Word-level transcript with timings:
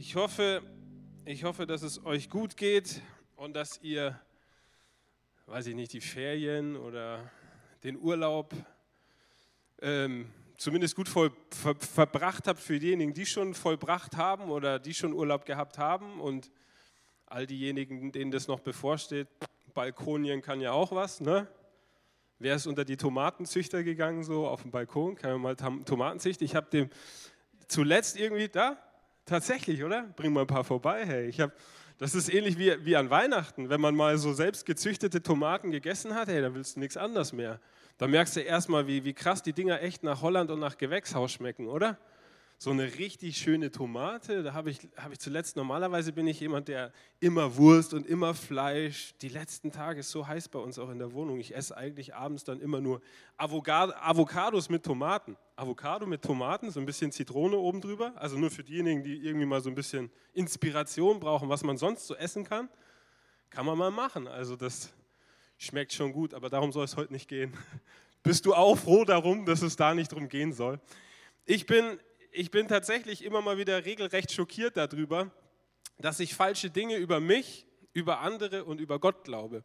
Ich 0.00 0.14
hoffe, 0.14 0.62
ich 1.24 1.42
hoffe, 1.42 1.66
dass 1.66 1.82
es 1.82 2.06
euch 2.06 2.30
gut 2.30 2.56
geht 2.56 3.02
und 3.34 3.56
dass 3.56 3.80
ihr, 3.82 4.16
weiß 5.46 5.66
ich 5.66 5.74
nicht, 5.74 5.92
die 5.92 6.00
Ferien 6.00 6.76
oder 6.76 7.28
den 7.82 7.98
Urlaub 7.98 8.54
ähm, 9.82 10.30
zumindest 10.56 10.94
gut 10.94 11.08
voll, 11.08 11.32
ver, 11.50 11.74
verbracht 11.74 12.46
habt 12.46 12.60
für 12.60 12.78
diejenigen, 12.78 13.12
die 13.12 13.26
schon 13.26 13.54
vollbracht 13.54 14.16
haben 14.16 14.50
oder 14.50 14.78
die 14.78 14.94
schon 14.94 15.12
Urlaub 15.12 15.44
gehabt 15.44 15.78
haben 15.78 16.20
und 16.20 16.52
all 17.26 17.48
diejenigen, 17.48 18.12
denen 18.12 18.30
das 18.30 18.46
noch 18.46 18.60
bevorsteht. 18.60 19.26
Balkonien 19.74 20.42
kann 20.42 20.60
ja 20.60 20.70
auch 20.70 20.92
was, 20.92 21.20
ne? 21.20 21.48
Wer 22.38 22.54
ist 22.54 22.68
unter 22.68 22.84
die 22.84 22.96
Tomatenzüchter 22.96 23.82
gegangen, 23.82 24.22
so 24.22 24.46
auf 24.46 24.62
dem 24.62 24.70
Balkon? 24.70 25.16
Kann 25.16 25.32
man 25.32 25.56
mal 25.58 25.82
Tomaten 25.84 26.20
züchten? 26.20 26.44
Ich 26.44 26.54
habe 26.54 26.70
dem 26.70 26.88
zuletzt 27.66 28.16
irgendwie, 28.16 28.48
da, 28.48 28.78
tatsächlich, 29.28 29.84
oder? 29.84 30.02
Bring 30.16 30.32
mal 30.32 30.42
ein 30.42 30.46
paar 30.46 30.64
vorbei, 30.64 31.04
hey. 31.06 31.28
Ich 31.28 31.40
habe, 31.40 31.52
das 31.98 32.14
ist 32.14 32.32
ähnlich 32.32 32.58
wie, 32.58 32.84
wie 32.84 32.96
an 32.96 33.10
Weihnachten. 33.10 33.68
Wenn 33.68 33.80
man 33.80 33.94
mal 33.94 34.18
so 34.18 34.32
selbst 34.32 34.66
gezüchtete 34.66 35.22
Tomaten 35.22 35.70
gegessen 35.70 36.14
hat, 36.14 36.28
hey, 36.28 36.40
dann 36.40 36.54
willst 36.54 36.76
du 36.76 36.80
nichts 36.80 36.96
anderes 36.96 37.32
mehr. 37.32 37.60
Da 37.98 38.06
merkst 38.06 38.36
du 38.36 38.40
erstmal, 38.40 38.86
wie, 38.86 39.04
wie 39.04 39.12
krass 39.12 39.42
die 39.42 39.52
Dinger 39.52 39.82
echt 39.82 40.02
nach 40.02 40.22
Holland 40.22 40.50
und 40.50 40.60
nach 40.60 40.78
Gewächshaus 40.78 41.32
schmecken, 41.32 41.66
oder? 41.66 41.98
So 42.60 42.70
eine 42.70 42.98
richtig 42.98 43.38
schöne 43.38 43.70
Tomate. 43.70 44.42
Da 44.42 44.52
habe 44.52 44.70
ich, 44.70 44.80
hab 44.96 45.12
ich 45.12 45.20
zuletzt, 45.20 45.54
normalerweise 45.54 46.12
bin 46.12 46.26
ich 46.26 46.40
jemand, 46.40 46.66
der 46.66 46.92
immer 47.20 47.56
Wurst 47.56 47.94
und 47.94 48.04
immer 48.04 48.34
Fleisch. 48.34 49.14
Die 49.22 49.28
letzten 49.28 49.70
Tage 49.70 50.00
ist 50.00 50.10
so 50.10 50.26
heiß 50.26 50.48
bei 50.48 50.58
uns 50.58 50.76
auch 50.80 50.90
in 50.90 50.98
der 50.98 51.12
Wohnung. 51.12 51.38
Ich 51.38 51.54
esse 51.54 51.76
eigentlich 51.76 52.16
abends 52.16 52.42
dann 52.42 52.60
immer 52.60 52.80
nur 52.80 53.00
Avocado, 53.36 53.92
Avocados 54.00 54.68
mit 54.70 54.82
Tomaten. 54.82 55.36
Avocado 55.54 56.04
mit 56.04 56.20
Tomaten, 56.20 56.72
so 56.72 56.80
ein 56.80 56.86
bisschen 56.86 57.12
Zitrone 57.12 57.56
oben 57.56 57.80
drüber. 57.80 58.12
Also 58.16 58.36
nur 58.36 58.50
für 58.50 58.64
diejenigen, 58.64 59.04
die 59.04 59.18
irgendwie 59.18 59.46
mal 59.46 59.60
so 59.60 59.68
ein 59.68 59.76
bisschen 59.76 60.10
Inspiration 60.34 61.20
brauchen, 61.20 61.48
was 61.48 61.62
man 61.62 61.76
sonst 61.76 62.08
so 62.08 62.16
essen 62.16 62.42
kann. 62.42 62.68
Kann 63.50 63.66
man 63.66 63.78
mal 63.78 63.92
machen. 63.92 64.26
Also 64.26 64.56
das 64.56 64.92
schmeckt 65.58 65.92
schon 65.92 66.12
gut, 66.12 66.34
aber 66.34 66.50
darum 66.50 66.72
soll 66.72 66.84
es 66.84 66.96
heute 66.96 67.12
nicht 67.12 67.28
gehen. 67.28 67.52
Bist 68.24 68.46
du 68.46 68.52
auch 68.52 68.76
froh 68.76 69.04
darum, 69.04 69.46
dass 69.46 69.62
es 69.62 69.76
da 69.76 69.94
nicht 69.94 70.10
drum 70.10 70.28
gehen 70.28 70.52
soll? 70.52 70.80
Ich 71.44 71.64
bin 71.64 72.00
ich 72.38 72.52
bin 72.52 72.68
tatsächlich 72.68 73.24
immer 73.24 73.42
mal 73.42 73.58
wieder 73.58 73.84
regelrecht 73.84 74.30
schockiert 74.30 74.76
darüber, 74.76 75.32
dass 75.98 76.20
ich 76.20 76.36
falsche 76.36 76.70
Dinge 76.70 76.94
über 76.94 77.18
mich, 77.18 77.66
über 77.92 78.20
andere 78.20 78.64
und 78.64 78.80
über 78.80 79.00
Gott 79.00 79.24
glaube. 79.24 79.64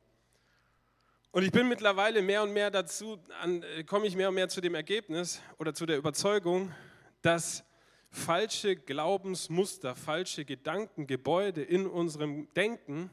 Und 1.32 1.44
ich 1.44 1.52
bin 1.52 1.70
mittlerweile 1.70 2.24
mehr 2.24 2.42
und 2.42 2.52
mehr 2.52 2.72
dazu, 2.72 3.20
äh, 3.44 3.84
komme 3.84 4.08
ich 4.08 4.16
mehr 4.16 4.30
und 4.30 4.36
mehr 4.36 4.50
zu 4.50 4.60
dem 4.60 4.74
Ergebnis 4.74 5.40
oder 5.60 5.76
zu 5.76 5.86
der 5.86 6.00
Überzeugung, 6.00 6.74
dass 7.22 7.64
falsche 8.10 8.76
Glaubensmuster, 8.76 9.96
falsche 9.96 10.44
Gedanken, 10.44 11.06
Gebäude 11.06 11.62
in 11.62 11.86
unserem 11.86 12.52
Denken, 12.56 13.12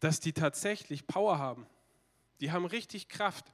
dass 0.00 0.20
die 0.20 0.34
tatsächlich 0.34 1.06
Power 1.06 1.38
haben. 1.38 1.66
Die 2.42 2.52
haben 2.52 2.66
richtig 2.66 3.08
Kraft. 3.08 3.46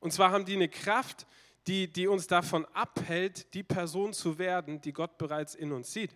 Und 0.00 0.12
zwar 0.12 0.32
haben 0.32 0.44
die 0.44 0.54
eine 0.54 0.68
Kraft, 0.68 1.28
die, 1.70 1.86
die 1.86 2.08
uns 2.08 2.26
davon 2.26 2.66
abhält, 2.74 3.54
die 3.54 3.62
Person 3.62 4.12
zu 4.12 4.40
werden, 4.40 4.80
die 4.80 4.92
Gott 4.92 5.18
bereits 5.18 5.54
in 5.54 5.70
uns 5.70 5.92
sieht. 5.92 6.10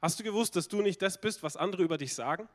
Hast 0.00 0.18
du 0.18 0.24
gewusst, 0.24 0.56
dass 0.56 0.66
du 0.66 0.82
nicht 0.82 1.00
das 1.00 1.20
bist, 1.20 1.44
was 1.44 1.56
andere 1.56 1.84
über 1.84 1.98
dich 1.98 2.12
sagen? 2.14 2.48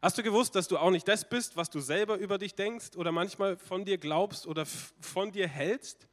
Hast 0.00 0.16
du 0.16 0.22
gewusst, 0.22 0.54
dass 0.54 0.68
du 0.68 0.78
auch 0.78 0.92
nicht 0.92 1.08
das 1.08 1.28
bist, 1.28 1.56
was 1.56 1.70
du 1.70 1.80
selber 1.80 2.18
über 2.18 2.38
dich 2.38 2.54
denkst 2.54 2.94
oder 2.94 3.10
manchmal 3.10 3.56
von 3.56 3.84
dir 3.84 3.98
glaubst 3.98 4.46
oder 4.46 4.64
von 4.64 5.32
dir 5.32 5.48
hältst? 5.48 6.06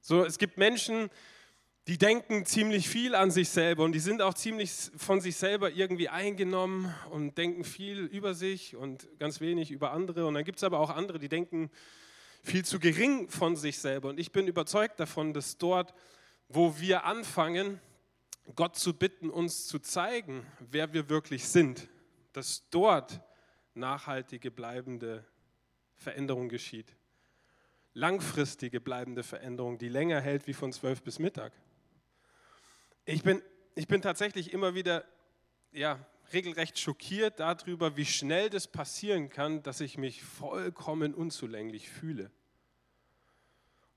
So, 0.00 0.24
es 0.24 0.38
gibt 0.38 0.58
Menschen, 0.58 1.10
die 1.88 1.98
denken 1.98 2.46
ziemlich 2.46 2.88
viel 2.88 3.16
an 3.16 3.32
sich 3.32 3.48
selber 3.48 3.82
und 3.82 3.92
die 3.92 4.00
sind 4.00 4.22
auch 4.22 4.34
ziemlich 4.34 4.70
von 4.96 5.20
sich 5.20 5.34
selber 5.34 5.72
irgendwie 5.72 6.08
eingenommen 6.08 6.94
und 7.10 7.36
denken 7.36 7.64
viel 7.64 7.98
über 7.98 8.32
sich 8.34 8.76
und 8.76 9.08
ganz 9.18 9.40
wenig 9.40 9.72
über 9.72 9.90
andere. 9.90 10.24
Und 10.24 10.34
dann 10.34 10.44
gibt 10.44 10.58
es 10.58 10.62
aber 10.62 10.78
auch 10.78 10.90
andere, 10.90 11.18
die 11.18 11.28
denken 11.28 11.68
viel 12.46 12.64
zu 12.64 12.78
gering 12.78 13.28
von 13.28 13.56
sich 13.56 13.78
selber. 13.78 14.08
Und 14.08 14.20
ich 14.20 14.32
bin 14.32 14.46
überzeugt 14.46 15.00
davon, 15.00 15.32
dass 15.34 15.58
dort, 15.58 15.94
wo 16.48 16.78
wir 16.78 17.04
anfangen, 17.04 17.80
Gott 18.54 18.76
zu 18.76 18.94
bitten, 18.94 19.30
uns 19.30 19.66
zu 19.66 19.80
zeigen, 19.80 20.46
wer 20.60 20.92
wir 20.92 21.08
wirklich 21.08 21.48
sind, 21.48 21.88
dass 22.32 22.68
dort 22.70 23.20
nachhaltige, 23.74 24.52
bleibende 24.52 25.24
Veränderung 25.96 26.48
geschieht. 26.48 26.94
Langfristige, 27.94 28.80
bleibende 28.80 29.24
Veränderung, 29.24 29.78
die 29.78 29.88
länger 29.88 30.20
hält 30.20 30.46
wie 30.46 30.54
von 30.54 30.72
zwölf 30.72 31.02
bis 31.02 31.18
Mittag. 31.18 31.52
Ich 33.04 33.22
bin, 33.22 33.42
ich 33.74 33.88
bin 33.88 34.02
tatsächlich 34.02 34.52
immer 34.52 34.74
wieder 34.74 35.04
ja, 35.72 35.98
regelrecht 36.32 36.78
schockiert 36.78 37.40
darüber, 37.40 37.96
wie 37.96 38.04
schnell 38.04 38.50
das 38.50 38.68
passieren 38.68 39.28
kann, 39.28 39.62
dass 39.62 39.80
ich 39.80 39.98
mich 39.98 40.22
vollkommen 40.22 41.14
unzulänglich 41.14 41.88
fühle. 41.88 42.30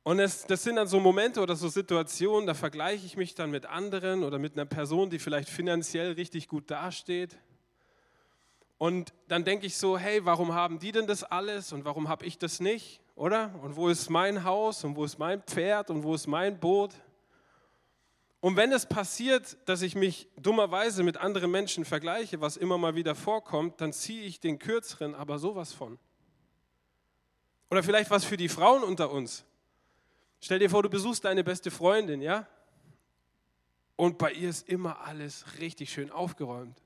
Und 0.10 0.18
es, 0.18 0.48
das 0.48 0.64
sind 0.64 0.78
dann 0.78 0.88
so 0.88 1.00
Momente 1.00 1.40
oder 1.40 1.56
so 1.56 1.68
Situationen, 1.68 2.48
da 2.48 2.56
vergleiche 2.56 3.06
ich 3.06 3.16
mich 3.16 3.36
dann 3.36 3.52
mit 3.52 3.68
anderen 3.68 4.24
oder 4.24 4.40
mit 4.40 4.54
einer 4.54 4.66
Person, 4.66 5.12
die 5.12 5.20
vielleicht 5.20 5.48
finanziell 5.48 6.14
richtig 6.14 6.48
gut 6.48 6.72
dasteht. 6.72 7.38
Und 8.80 9.14
dann 9.28 9.44
denke 9.44 9.68
ich 9.68 9.78
so, 9.78 10.00
hey, 10.00 10.26
warum 10.26 10.56
haben 10.56 10.80
die 10.80 10.92
denn 10.92 11.06
das 11.06 11.24
alles 11.24 11.74
und 11.74 11.86
warum 11.86 12.10
habe 12.10 12.26
ich 12.26 12.40
das 12.40 12.60
nicht, 12.60 13.02
oder? 13.14 13.54
Und 13.62 13.76
wo 13.76 13.88
ist 13.88 14.10
mein 14.10 14.44
Haus 14.44 14.84
und 14.84 14.96
wo 14.96 15.06
ist 15.06 15.20
mein 15.20 15.44
Pferd 15.44 15.92
und 15.92 16.02
wo 16.02 16.16
ist 16.16 16.26
mein 16.26 16.60
Boot? 16.60 16.96
Und 18.40 18.56
wenn 18.56 18.72
es 18.72 18.88
passiert, 18.88 19.58
dass 19.66 19.84
ich 19.84 19.94
mich 19.94 20.28
dummerweise 20.38 21.04
mit 21.04 21.18
anderen 21.18 21.52
Menschen 21.52 21.86
vergleiche, 21.86 22.42
was 22.42 22.58
immer 22.58 22.80
mal 22.80 22.96
wieder 22.96 23.14
vorkommt, 23.14 23.80
dann 23.80 23.94
ziehe 23.94 24.24
ich 24.24 24.40
den 24.40 24.58
kürzeren, 24.58 25.14
aber 25.14 25.38
sowas 25.38 25.72
von. 25.72 26.00
Oder 27.70 27.84
vielleicht 27.84 28.10
was 28.10 28.26
für 28.26 28.38
die 28.38 28.50
Frauen 28.50 28.82
unter 28.82 29.12
uns. 29.12 29.46
Stell 30.42 30.60
dir 30.60 30.70
vor, 30.70 30.84
du 30.84 30.90
besuchst 30.90 31.26
deine 31.26 31.44
beste 31.44 31.70
Freundin, 31.72 32.22
ja? 32.22 32.48
Und 33.96 34.18
bei 34.18 34.32
ihr 34.32 34.50
ist 34.50 34.70
immer 34.70 35.02
alles 35.02 35.46
richtig 35.60 35.92
schön 35.92 36.10
aufgeräumt. 36.10 36.82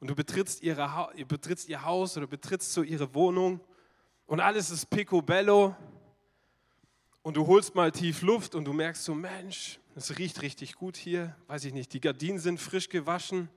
Und 0.00 0.08
du 0.08 0.14
betrittst, 0.14 0.62
ihre, 0.62 1.10
betrittst 1.28 1.68
ihr 1.68 1.84
Haus 1.84 2.16
oder 2.16 2.26
betrittst 2.26 2.72
so 2.72 2.82
ihre 2.82 3.14
Wohnung 3.14 3.60
und 4.26 4.40
alles 4.40 4.70
ist 4.70 4.88
picobello. 4.88 5.76
Und 7.22 7.36
du 7.36 7.46
holst 7.46 7.74
mal 7.74 7.92
tief 7.92 8.22
Luft 8.22 8.54
und 8.54 8.64
du 8.64 8.72
merkst 8.72 9.04
so, 9.04 9.14
Mensch, 9.14 9.78
es 9.94 10.18
riecht 10.18 10.42
richtig 10.42 10.74
gut 10.74 10.96
hier. 10.96 11.36
Weiß 11.46 11.64
ich 11.66 11.72
nicht, 11.72 11.92
die 11.92 12.00
Gardinen 12.00 12.38
sind 12.38 12.58
frisch 12.58 12.88
gewaschen. 12.88 13.48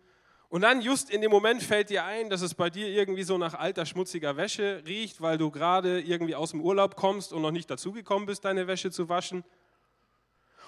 Und 0.50 0.62
dann 0.62 0.82
just 0.82 1.10
in 1.10 1.22
dem 1.22 1.32
Moment 1.32 1.64
fällt 1.64 1.90
dir 1.90 2.06
ein, 2.06 2.30
dass 2.30 2.42
es 2.42 2.54
bei 2.54 2.70
dir 2.70 2.88
irgendwie 2.88 3.24
so 3.24 3.38
nach 3.38 3.56
alter, 3.56 3.86
schmutziger 3.86 4.38
Wäsche 4.38 4.84
riecht, 4.86 5.22
weil 5.22 5.38
du 5.38 5.52
gerade 5.52 6.02
irgendwie 6.02 6.36
aus 6.36 6.52
dem 6.52 6.62
Urlaub 6.62 6.96
kommst 6.96 7.34
und 7.34 7.42
noch 7.42 7.52
nicht 7.52 7.70
dazugekommen 7.70 8.26
bist, 8.26 8.46
deine 8.46 8.68
Wäsche 8.68 8.92
zu 8.92 9.10
waschen. 9.10 9.44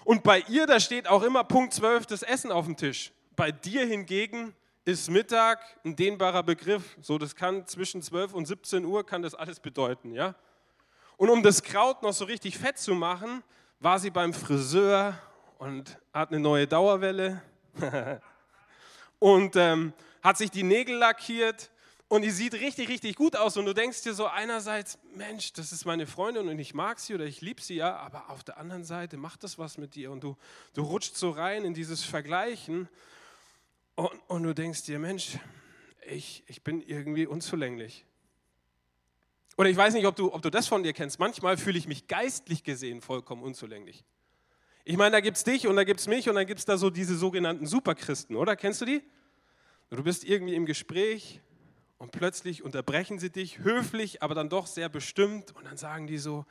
Und 0.04 0.24
bei 0.24 0.40
ihr, 0.48 0.66
da 0.66 0.80
steht 0.80 1.08
auch 1.08 1.22
immer 1.22 1.44
Punkt 1.44 1.74
12 1.74 2.06
das 2.06 2.24
Essen 2.24 2.52
auf 2.52 2.66
dem 2.66 2.78
Tisch. 2.78 3.12
Bei 3.36 3.52
dir 3.52 3.86
hingegen 3.86 4.56
ist 4.86 5.10
Mittag 5.10 5.60
ein 5.84 5.96
dehnbarer 5.96 6.44
Begriff. 6.44 6.98
So, 7.02 7.18
das 7.18 7.36
kann 7.36 7.68
zwischen 7.68 8.02
12 8.02 8.34
und 8.34 8.46
17 8.46 8.86
Uhr 8.86 9.06
kann 9.06 9.22
das 9.22 9.36
alles 9.36 9.60
bedeuten, 9.60 10.14
ja. 10.14 10.34
Und 11.18 11.30
um 11.30 11.44
das 11.44 11.62
Kraut 11.62 12.04
noch 12.04 12.14
so 12.14 12.26
richtig 12.26 12.58
fett 12.58 12.78
zu 12.78 12.94
machen, 12.94 13.44
war 13.80 14.00
sie 14.00 14.10
beim 14.10 14.34
Friseur 14.34 15.18
und 15.58 16.00
hat 16.14 16.30
eine 16.30 16.40
neue 16.40 16.68
Dauerwelle. 16.68 17.42
und 19.20 19.56
ähm, 19.56 19.94
hat 20.22 20.38
sich 20.38 20.52
die 20.52 20.64
Nägel 20.64 20.98
lackiert 20.98 21.72
und 22.10 22.22
die 22.22 22.32
sieht 22.32 22.54
richtig, 22.54 22.88
richtig 22.90 23.16
gut 23.16 23.36
aus. 23.36 23.58
Und 23.58 23.66
du 23.66 23.74
denkst 23.74 24.04
dir 24.04 24.14
so 24.14 24.28
einerseits, 24.28 24.98
Mensch, 25.16 25.54
das 25.54 25.72
ist 25.72 25.86
meine 25.86 26.08
Freundin 26.08 26.48
und 26.48 26.60
ich 26.60 26.74
mag 26.74 27.00
sie 27.00 27.14
oder 27.14 27.26
ich 27.26 27.42
liebe 27.42 27.62
sie 27.62 27.76
ja, 27.76 27.96
aber 27.98 28.30
auf 28.30 28.44
der 28.44 28.58
anderen 28.58 28.86
Seite 28.86 29.18
macht 29.18 29.44
das 29.44 29.58
was 29.58 29.78
mit 29.78 29.96
dir 29.96 30.12
und 30.12 30.24
du, 30.24 30.38
du 30.74 30.84
rutschst 30.84 31.18
so 31.18 31.32
rein 31.32 31.66
in 31.66 31.74
dieses 31.74 32.04
Vergleichen 32.04 32.88
und, 33.96 34.12
und 34.28 34.44
du 34.44 34.54
denkst 34.54 34.84
dir, 34.84 35.00
Mensch, 35.00 35.38
ich, 36.08 36.44
ich 36.48 36.64
bin 36.64 36.82
irgendwie 36.82 37.28
unzulänglich. 37.28 38.06
Oder 39.58 39.70
ich 39.70 39.76
weiß 39.76 39.94
nicht, 39.96 40.06
ob 40.06 40.16
du, 40.16 40.34
ob 40.34 40.42
du 40.42 40.52
das 40.52 40.68
von 40.68 40.84
dir 40.84 40.94
kennst. 40.94 41.20
Manchmal 41.20 41.58
fühle 41.58 41.80
ich 41.80 41.88
mich 41.88 42.08
geistlich 42.08 42.64
gesehen 42.64 43.02
vollkommen 43.02 43.42
unzulänglich. 43.42 44.06
Ich 44.90 44.96
meine, 44.96 45.12
da 45.12 45.20
gibt 45.20 45.36
es 45.36 45.44
dich 45.44 45.68
und 45.68 45.76
da 45.76 45.84
gibt 45.84 46.00
es 46.00 46.08
mich 46.08 46.30
und 46.30 46.36
dann 46.36 46.48
gibt 46.48 46.60
es 46.60 46.66
da 46.66 46.78
so 46.78 46.90
diese 46.90 47.18
sogenannten 47.18 47.68
Superchristen, 47.68 48.38
oder? 48.38 48.56
Kennst 48.56 48.80
du 48.80 48.86
die? 48.86 49.04
Du 49.90 50.02
bist 50.02 50.24
irgendwie 50.24 50.56
im 50.56 50.66
Gespräch 50.66 51.42
und 51.98 52.14
plötzlich 52.14 52.64
unterbrechen 52.64 53.20
sie 53.20 53.30
dich, 53.30 53.60
höflich, 53.60 54.24
aber 54.24 54.34
dann 54.34 54.48
doch 54.48 54.66
sehr 54.66 54.88
bestimmt 54.88 55.54
und 55.58 55.66
dann 55.66 55.76
sagen 55.76 56.08
die 56.08 56.18
so, 56.18 56.46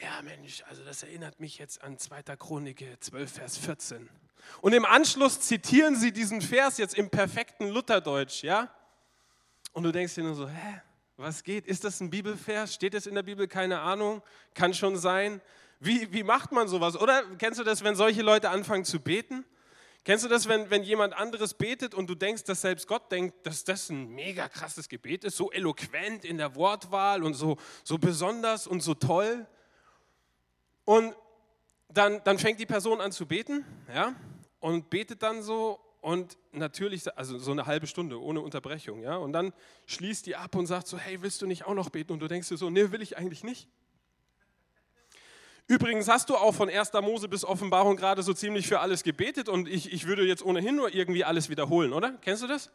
ja 0.00 0.22
Mensch, 0.22 0.62
also 0.68 0.84
das 0.84 1.02
erinnert 1.02 1.40
mich 1.40 1.58
jetzt 1.58 1.82
an 1.82 1.98
2. 1.98 2.36
Chronik 2.36 2.86
12, 3.00 3.32
Vers 3.32 3.58
14. 3.58 4.08
Und 4.60 4.72
im 4.72 4.84
Anschluss 4.84 5.40
zitieren 5.40 5.96
sie 5.96 6.12
diesen 6.12 6.42
Vers 6.42 6.78
jetzt 6.78 6.94
im 6.94 7.10
perfekten 7.10 7.66
Lutherdeutsch, 7.70 8.44
ja? 8.44 8.72
Und 9.72 9.82
du 9.82 9.90
denkst 9.90 10.14
dir 10.14 10.22
nur 10.22 10.36
so, 10.36 10.48
hä, 10.48 10.82
was 11.16 11.42
geht? 11.42 11.66
Ist 11.66 11.82
das 11.82 12.00
ein 12.00 12.10
Bibelvers? 12.10 12.74
Steht 12.74 12.94
es 12.94 13.08
in 13.08 13.16
der 13.16 13.24
Bibel? 13.24 13.48
Keine 13.48 13.80
Ahnung. 13.80 14.22
Kann 14.54 14.72
schon 14.72 14.96
sein. 14.96 15.40
Wie, 15.80 16.12
wie 16.12 16.22
macht 16.22 16.52
man 16.52 16.68
sowas? 16.68 16.96
Oder 16.96 17.22
kennst 17.36 17.60
du 17.60 17.64
das, 17.64 17.84
wenn 17.84 17.96
solche 17.96 18.22
Leute 18.22 18.50
anfangen 18.50 18.84
zu 18.84 19.00
beten? 19.00 19.44
Kennst 20.04 20.24
du 20.24 20.28
das, 20.28 20.48
wenn, 20.48 20.70
wenn 20.70 20.84
jemand 20.84 21.14
anderes 21.14 21.54
betet 21.54 21.92
und 21.92 22.08
du 22.08 22.14
denkst, 22.14 22.44
dass 22.44 22.60
selbst 22.60 22.86
Gott 22.86 23.10
denkt, 23.10 23.44
dass 23.44 23.64
das 23.64 23.90
ein 23.90 24.08
mega 24.08 24.48
krasses 24.48 24.88
Gebet 24.88 25.24
ist, 25.24 25.36
so 25.36 25.50
eloquent 25.50 26.24
in 26.24 26.38
der 26.38 26.54
Wortwahl 26.54 27.24
und 27.24 27.34
so, 27.34 27.56
so 27.82 27.98
besonders 27.98 28.68
und 28.68 28.84
so 28.84 28.94
toll? 28.94 29.46
Und 30.84 31.16
dann, 31.88 32.22
dann 32.22 32.38
fängt 32.38 32.60
die 32.60 32.66
Person 32.66 33.00
an 33.00 33.10
zu 33.10 33.26
beten, 33.26 33.64
ja, 33.92 34.14
und 34.60 34.90
betet 34.90 35.24
dann 35.24 35.42
so 35.42 35.80
und 36.00 36.38
natürlich, 36.52 37.16
also 37.18 37.36
so 37.38 37.50
eine 37.50 37.66
halbe 37.66 37.88
Stunde 37.88 38.22
ohne 38.22 38.40
Unterbrechung, 38.40 39.02
ja, 39.02 39.16
und 39.16 39.32
dann 39.32 39.52
schließt 39.86 40.26
die 40.26 40.36
ab 40.36 40.54
und 40.54 40.66
sagt 40.66 40.86
so, 40.86 40.98
hey, 40.98 41.20
willst 41.20 41.42
du 41.42 41.46
nicht 41.46 41.66
auch 41.66 41.74
noch 41.74 41.90
beten? 41.90 42.12
Und 42.12 42.20
du 42.20 42.28
denkst 42.28 42.48
dir 42.48 42.56
so, 42.56 42.70
nee, 42.70 42.92
will 42.92 43.02
ich 43.02 43.18
eigentlich 43.18 43.42
nicht. 43.42 43.68
Übrigens 45.68 46.06
hast 46.08 46.30
du 46.30 46.36
auch 46.36 46.54
von 46.54 46.70
1. 46.70 46.92
Mose 47.02 47.28
bis 47.28 47.44
Offenbarung 47.44 47.96
gerade 47.96 48.22
so 48.22 48.32
ziemlich 48.32 48.68
für 48.68 48.78
alles 48.78 49.02
gebetet 49.02 49.48
und 49.48 49.68
ich, 49.68 49.92
ich 49.92 50.06
würde 50.06 50.24
jetzt 50.24 50.44
ohnehin 50.44 50.76
nur 50.76 50.94
irgendwie 50.94 51.24
alles 51.24 51.48
wiederholen, 51.48 51.92
oder? 51.92 52.12
Kennst 52.20 52.44
du 52.44 52.46
das? 52.46 52.70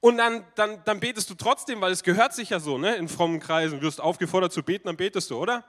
Und 0.00 0.18
dann, 0.18 0.44
dann, 0.54 0.82
dann 0.84 1.00
betest 1.00 1.30
du 1.30 1.34
trotzdem, 1.34 1.80
weil 1.80 1.90
es 1.90 2.02
gehört 2.02 2.34
sich 2.34 2.50
ja 2.50 2.60
so, 2.60 2.76
ne? 2.76 2.94
in 2.96 3.08
frommen 3.08 3.40
Kreisen. 3.40 3.80
Du 3.80 3.86
wirst 3.86 4.00
aufgefordert 4.00 4.52
zu 4.52 4.62
beten, 4.62 4.86
dann 4.86 4.96
betest 4.96 5.30
du, 5.30 5.38
oder? 5.38 5.64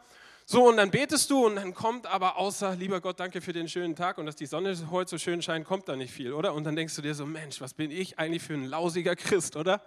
So, 0.46 0.68
und 0.68 0.78
dann 0.78 0.92
betest 0.92 1.30
du 1.30 1.46
und 1.46 1.56
dann 1.56 1.74
kommt 1.74 2.06
aber 2.06 2.38
außer, 2.38 2.76
lieber 2.76 3.02
Gott, 3.02 3.20
danke 3.20 3.40
für 3.40 3.54
den 3.54 3.70
schönen 3.70 3.96
Tag 3.96 4.18
und 4.18 4.26
dass 4.26 4.36
die 4.36 4.46
Sonne 4.46 4.76
heute 4.92 5.12
so 5.12 5.18
schön 5.18 5.42
scheint, 5.42 5.66
kommt 5.66 5.88
da 5.88 5.96
nicht 5.96 6.12
viel, 6.12 6.34
oder? 6.34 6.54
Und 6.54 6.66
dann 6.66 6.76
denkst 6.76 6.96
du 6.96 7.02
dir 7.02 7.16
so, 7.16 7.26
Mensch, 7.26 7.62
was 7.62 7.74
bin 7.74 7.92
ich 7.92 8.20
eigentlich 8.20 8.44
für 8.44 8.56
ein 8.56 8.66
lausiger 8.66 9.16
Christ, 9.16 9.56
oder? 9.56 9.82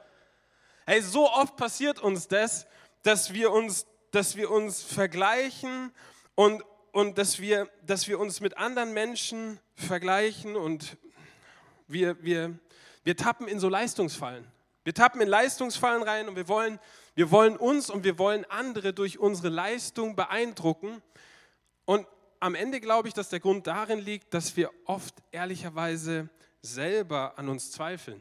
Hey, 0.86 1.02
so 1.02 1.30
oft 1.30 1.56
passiert 1.56 2.00
uns 2.00 2.26
das, 2.26 2.66
dass 3.02 3.34
wir 3.34 3.52
uns, 3.52 3.86
dass 4.12 4.36
wir 4.36 4.50
uns 4.50 4.82
vergleichen 4.82 5.92
und, 6.42 6.64
und 6.90 7.18
dass, 7.18 7.38
wir, 7.38 7.68
dass 7.86 8.08
wir 8.08 8.18
uns 8.18 8.40
mit 8.40 8.56
anderen 8.56 8.92
Menschen 8.92 9.60
vergleichen 9.76 10.56
und 10.56 10.96
wir, 11.86 12.20
wir, 12.24 12.58
wir 13.04 13.16
tappen 13.16 13.46
in 13.46 13.60
so 13.60 13.68
Leistungsfallen. 13.68 14.44
Wir 14.82 14.92
tappen 14.92 15.20
in 15.20 15.28
Leistungsfallen 15.28 16.02
rein 16.02 16.28
und 16.28 16.34
wir 16.34 16.48
wollen, 16.48 16.80
wir 17.14 17.30
wollen 17.30 17.56
uns 17.56 17.90
und 17.90 18.02
wir 18.02 18.18
wollen 18.18 18.44
andere 18.46 18.92
durch 18.92 19.20
unsere 19.20 19.50
Leistung 19.50 20.16
beeindrucken. 20.16 21.00
Und 21.84 22.08
am 22.40 22.56
Ende 22.56 22.80
glaube 22.80 23.06
ich, 23.06 23.14
dass 23.14 23.28
der 23.28 23.38
Grund 23.38 23.68
darin 23.68 24.00
liegt, 24.00 24.34
dass 24.34 24.56
wir 24.56 24.72
oft 24.84 25.14
ehrlicherweise 25.30 26.28
selber 26.60 27.38
an 27.38 27.48
uns 27.50 27.70
zweifeln. 27.70 28.20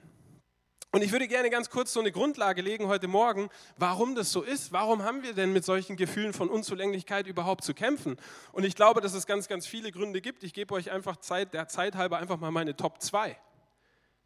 Und 0.93 1.03
ich 1.03 1.13
würde 1.13 1.29
gerne 1.29 1.49
ganz 1.49 1.69
kurz 1.69 1.93
so 1.93 2.01
eine 2.01 2.11
Grundlage 2.11 2.61
legen 2.61 2.87
heute 2.87 3.07
Morgen, 3.07 3.49
warum 3.77 4.13
das 4.13 4.33
so 4.33 4.41
ist. 4.41 4.73
Warum 4.73 5.03
haben 5.03 5.23
wir 5.23 5.33
denn 5.33 5.53
mit 5.53 5.63
solchen 5.63 5.95
Gefühlen 5.95 6.33
von 6.33 6.49
Unzulänglichkeit 6.49 7.27
überhaupt 7.27 7.63
zu 7.63 7.73
kämpfen? 7.73 8.17
Und 8.51 8.65
ich 8.65 8.75
glaube, 8.75 8.99
dass 8.99 9.13
es 9.13 9.25
ganz, 9.25 9.47
ganz 9.47 9.65
viele 9.65 9.93
Gründe 9.93 10.19
gibt. 10.19 10.43
Ich 10.43 10.53
gebe 10.53 10.73
euch 10.73 10.91
einfach 10.91 11.15
Zeit, 11.15 11.53
der 11.53 11.69
Zeit 11.69 11.95
halber 11.95 12.17
einfach 12.17 12.37
mal 12.37 12.51
meine 12.51 12.75
Top 12.75 13.01
2. 13.01 13.37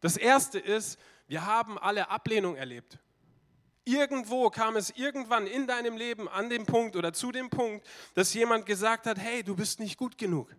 Das 0.00 0.16
erste 0.16 0.58
ist, 0.58 0.98
wir 1.28 1.46
haben 1.46 1.78
alle 1.78 2.10
Ablehnung 2.10 2.56
erlebt. 2.56 2.98
Irgendwo 3.84 4.50
kam 4.50 4.74
es 4.74 4.90
irgendwann 4.90 5.46
in 5.46 5.68
deinem 5.68 5.96
Leben 5.96 6.28
an 6.28 6.50
dem 6.50 6.66
Punkt 6.66 6.96
oder 6.96 7.12
zu 7.12 7.30
dem 7.30 7.48
Punkt, 7.48 7.86
dass 8.14 8.34
jemand 8.34 8.66
gesagt 8.66 9.06
hat, 9.06 9.18
hey, 9.18 9.44
du 9.44 9.54
bist 9.54 9.78
nicht 9.78 9.96
gut 9.96 10.18
genug. 10.18 10.52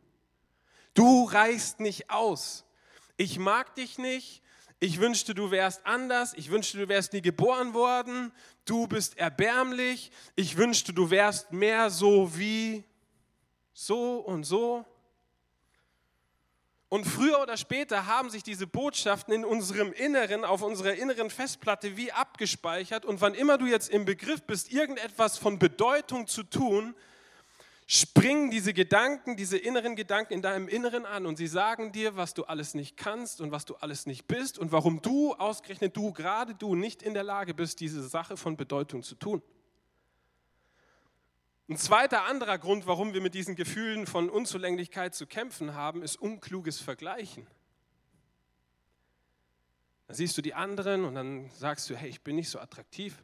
Du 0.93 1.25
reichst 1.25 1.81
nicht 1.81 2.09
aus. 2.09 2.63
Ich 3.17 3.39
mag 3.39 3.75
dich 3.75 3.97
nicht, 3.97 4.41
ich 4.79 4.99
wünschte, 4.99 5.33
du 5.33 5.49
wärst 5.49 5.85
anders. 5.85 6.33
Ich 6.35 6.51
wünschte, 6.51 6.77
du 6.77 6.87
wärst 6.87 7.13
nie 7.13 7.21
geboren 7.21 7.73
worden. 7.73 8.31
Du 8.65 8.87
bist 8.87 9.17
erbärmlich. 9.17 10.11
Ich 10.35 10.57
wünschte, 10.57 10.93
du 10.93 11.09
wärst 11.09 11.51
mehr 11.51 11.89
so 11.89 12.37
wie 12.37 12.83
so 13.73 14.17
und 14.17 14.43
so. 14.43 14.85
Und 16.89 17.05
früher 17.05 17.41
oder 17.41 17.57
später 17.57 18.05
haben 18.05 18.29
sich 18.29 18.43
diese 18.43 18.65
Botschaften 18.65 19.33
in 19.33 19.43
unserem 19.43 19.91
Inneren, 19.91 20.45
auf 20.45 20.61
unserer 20.61 20.93
inneren 20.93 21.29
Festplatte 21.29 21.97
wie 21.97 22.11
abgespeichert. 22.11 23.03
Und 23.03 23.19
wann 23.19 23.33
immer 23.33 23.57
du 23.57 23.65
jetzt 23.65 23.89
im 23.89 24.05
Begriff 24.05 24.43
bist, 24.43 24.71
irgendetwas 24.71 25.37
von 25.37 25.59
Bedeutung 25.59 26.27
zu 26.27 26.43
tun, 26.43 26.95
springen 27.89 28.51
diese 28.51 28.73
Gedanken, 28.73 29.37
diese 29.37 29.57
inneren 29.57 29.95
Gedanken 29.95 30.33
in 30.33 30.41
deinem 30.41 30.67
Inneren 30.67 31.05
an 31.05 31.25
und 31.25 31.37
sie 31.37 31.47
sagen 31.47 31.93
dir, 31.93 32.17
was 32.17 32.33
du 32.33 32.43
alles 32.43 32.73
nicht 32.73 32.97
kannst 32.97 33.39
und 33.39 33.51
was 33.51 33.63
du 33.63 33.75
alles 33.75 34.05
nicht 34.05 34.27
bist 34.27 34.59
und 34.59 34.73
warum 34.73 35.01
du, 35.01 35.33
ausgerechnet 35.33 35.95
du, 35.95 36.11
gerade 36.11 36.53
du, 36.53 36.75
nicht 36.75 37.01
in 37.01 37.13
der 37.13 37.23
Lage 37.23 37.53
bist, 37.53 37.79
diese 37.79 38.05
Sache 38.05 38.35
von 38.35 38.57
Bedeutung 38.57 39.03
zu 39.03 39.15
tun. 39.15 39.41
Ein 41.69 41.77
zweiter 41.77 42.25
anderer 42.25 42.57
Grund, 42.57 42.87
warum 42.87 43.13
wir 43.13 43.21
mit 43.21 43.33
diesen 43.33 43.55
Gefühlen 43.55 44.05
von 44.05 44.29
Unzulänglichkeit 44.29 45.15
zu 45.15 45.25
kämpfen 45.25 45.73
haben, 45.73 46.03
ist 46.03 46.17
unkluges 46.17 46.81
Vergleichen. 46.81 47.47
Da 50.07 50.13
siehst 50.13 50.37
du 50.37 50.41
die 50.41 50.53
anderen 50.53 51.05
und 51.05 51.15
dann 51.15 51.49
sagst 51.51 51.89
du, 51.89 51.95
hey, 51.95 52.09
ich 52.09 52.21
bin 52.21 52.35
nicht 52.35 52.49
so 52.49 52.59
attraktiv, 52.59 53.23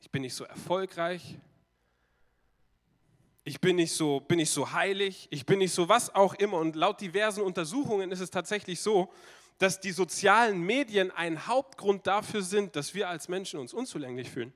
ich 0.00 0.10
bin 0.10 0.20
nicht 0.20 0.34
so 0.34 0.44
erfolgreich, 0.44 1.38
ich 3.46 3.60
bin 3.60 3.76
nicht 3.76 3.92
so, 3.92 4.18
bin 4.18 4.38
nicht 4.38 4.50
so 4.50 4.72
heilig, 4.72 5.28
ich 5.30 5.46
bin 5.46 5.60
nicht 5.60 5.72
so 5.72 5.88
was 5.88 6.12
auch 6.12 6.34
immer. 6.34 6.58
Und 6.58 6.74
laut 6.74 7.00
diversen 7.00 7.42
Untersuchungen 7.42 8.10
ist 8.10 8.18
es 8.18 8.32
tatsächlich 8.32 8.80
so, 8.80 9.12
dass 9.58 9.78
die 9.78 9.92
sozialen 9.92 10.60
Medien 10.60 11.12
ein 11.12 11.46
Hauptgrund 11.46 12.08
dafür 12.08 12.42
sind, 12.42 12.74
dass 12.74 12.92
wir 12.92 13.08
als 13.08 13.28
Menschen 13.28 13.60
uns 13.60 13.72
unzulänglich 13.72 14.28
fühlen. 14.28 14.52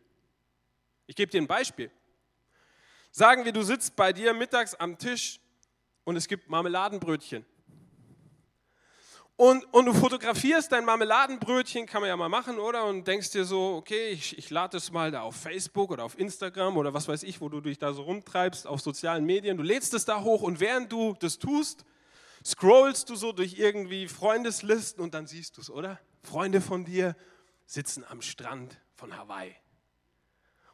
Ich 1.06 1.14
gebe 1.14 1.30
dir 1.30 1.40
ein 1.40 1.46
Beispiel. 1.46 1.88
Sagen 3.12 3.44
wir, 3.44 3.52
du 3.52 3.62
sitzt 3.62 3.94
bei 3.94 4.12
dir 4.12 4.34
mittags 4.34 4.74
am 4.74 4.98
Tisch 4.98 5.38
und 6.02 6.16
es 6.16 6.26
gibt 6.26 6.50
Marmeladenbrötchen 6.50 7.46
und, 9.40 9.64
und 9.72 9.86
du 9.86 9.94
fotografierst 9.94 10.70
dein 10.70 10.84
Marmeladenbrötchen, 10.84 11.86
kann 11.86 12.02
man 12.02 12.08
ja 12.08 12.16
mal 12.18 12.28
machen, 12.28 12.58
oder? 12.58 12.84
Und 12.84 13.08
denkst 13.08 13.30
dir 13.30 13.46
so, 13.46 13.76
okay, 13.76 14.10
ich, 14.10 14.36
ich 14.36 14.50
lade 14.50 14.76
es 14.76 14.92
mal 14.92 15.10
da 15.10 15.22
auf 15.22 15.34
Facebook 15.34 15.90
oder 15.92 16.04
auf 16.04 16.18
Instagram 16.18 16.76
oder 16.76 16.92
was 16.92 17.08
weiß 17.08 17.22
ich, 17.22 17.40
wo 17.40 17.48
du 17.48 17.62
dich 17.62 17.78
da 17.78 17.94
so 17.94 18.02
rumtreibst, 18.02 18.66
auf 18.66 18.82
sozialen 18.82 19.24
Medien. 19.24 19.56
Du 19.56 19.62
lädst 19.62 19.94
es 19.94 20.04
da 20.04 20.20
hoch 20.20 20.42
und 20.42 20.60
während 20.60 20.92
du 20.92 21.16
das 21.20 21.38
tust, 21.38 21.86
scrollst 22.44 23.08
du 23.08 23.14
so 23.14 23.32
durch 23.32 23.58
irgendwie 23.58 24.08
Freundeslisten 24.08 25.02
und 25.02 25.14
dann 25.14 25.26
siehst 25.26 25.56
du 25.56 25.62
es, 25.62 25.70
oder? 25.70 25.98
Freunde 26.22 26.60
von 26.60 26.84
dir 26.84 27.16
sitzen 27.64 28.04
am 28.06 28.20
Strand 28.20 28.78
von 28.94 29.16
Hawaii 29.16 29.54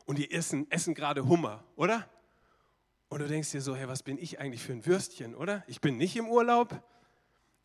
und 0.06 0.18
die 0.18 0.32
essen, 0.32 0.68
essen 0.72 0.94
gerade 0.94 1.28
Hummer, 1.28 1.62
oder? 1.76 2.10
Und 3.10 3.20
du 3.20 3.28
denkst 3.28 3.52
dir 3.52 3.60
so, 3.60 3.76
hey, 3.76 3.86
was 3.86 4.02
bin 4.02 4.18
ich 4.18 4.40
eigentlich 4.40 4.64
für 4.64 4.72
ein 4.72 4.84
Würstchen, 4.84 5.36
oder? 5.36 5.62
Ich 5.68 5.80
bin 5.80 5.96
nicht 5.98 6.16
im 6.16 6.28
Urlaub, 6.28 6.82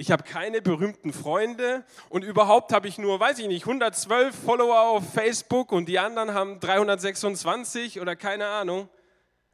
ich 0.01 0.09
habe 0.09 0.23
keine 0.23 0.63
berühmten 0.63 1.13
Freunde 1.13 1.85
und 2.09 2.23
überhaupt 2.23 2.73
habe 2.73 2.87
ich 2.87 2.97
nur, 2.97 3.19
weiß 3.19 3.37
ich 3.37 3.47
nicht, 3.47 3.67
112 3.67 4.35
Follower 4.35 4.79
auf 4.79 5.13
Facebook 5.13 5.71
und 5.71 5.85
die 5.85 5.99
anderen 5.99 6.33
haben 6.33 6.59
326 6.59 8.01
oder 8.01 8.15
keine 8.15 8.47
Ahnung. 8.47 8.89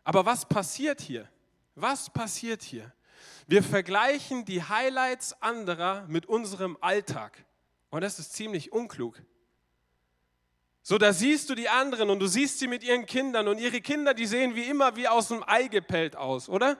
Aber 0.05 0.25
was 0.25 0.45
passiert 0.45 1.01
hier? 1.01 1.27
Was 1.75 2.09
passiert 2.09 2.63
hier? 2.63 2.93
Wir 3.47 3.61
vergleichen 3.61 4.45
die 4.45 4.63
Highlights 4.63 5.41
anderer 5.41 6.05
mit 6.07 6.27
unserem 6.27 6.77
Alltag. 6.79 7.45
Und 7.89 7.99
das 8.01 8.17
ist 8.17 8.31
ziemlich 8.31 8.71
unklug. 8.71 9.21
So, 10.81 10.97
da 10.97 11.11
siehst 11.11 11.49
du 11.49 11.55
die 11.55 11.67
anderen 11.67 12.09
und 12.09 12.19
du 12.19 12.27
siehst 12.27 12.59
sie 12.59 12.67
mit 12.67 12.83
ihren 12.83 13.05
Kindern 13.05 13.49
und 13.49 13.59
ihre 13.59 13.81
Kinder, 13.81 14.13
die 14.13 14.25
sehen 14.25 14.55
wie 14.55 14.63
immer 14.63 14.95
wie 14.95 15.09
aus 15.09 15.27
dem 15.27 15.43
Ei 15.45 15.67
gepellt 15.67 16.15
aus, 16.15 16.47
oder? 16.47 16.77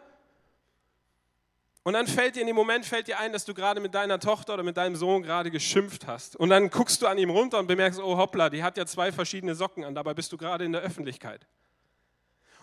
Und 1.88 1.94
dann 1.94 2.06
fällt 2.06 2.36
dir 2.36 2.42
in 2.42 2.48
dem 2.48 2.56
Moment 2.58 2.86
fällt 2.86 3.08
dir 3.08 3.18
ein, 3.18 3.32
dass 3.32 3.46
du 3.46 3.54
gerade 3.54 3.80
mit 3.80 3.96
deiner 3.96 4.20
Tochter 4.20 4.56
oder 4.56 4.64
mit 4.64 4.76
deinem 4.76 4.98
Sohn 4.98 5.24
gerade 5.24 5.50
geschimpft 5.50 6.06
hast. 6.06 6.36
Und 6.36 6.50
dann 6.50 6.70
guckst 6.70 7.02
du 7.02 7.08
an 7.08 7.18
ihm 7.18 7.30
runter 7.30 7.60
und 7.60 7.68
bemerkst, 7.68 8.02
oh 8.02 8.18
hoppla, 8.18 8.50
die 8.50 8.62
hat 8.62 8.76
ja 8.76 8.86
zwei 8.86 9.14
verschiedene 9.14 9.56
Socken 9.56 9.86
an, 9.86 9.96
dabei 9.96 10.14
bist 10.14 10.34
du 10.34 10.38
gerade 10.38 10.66
in 10.66 10.74
der 10.74 10.82
Öffentlichkeit. 10.82 11.48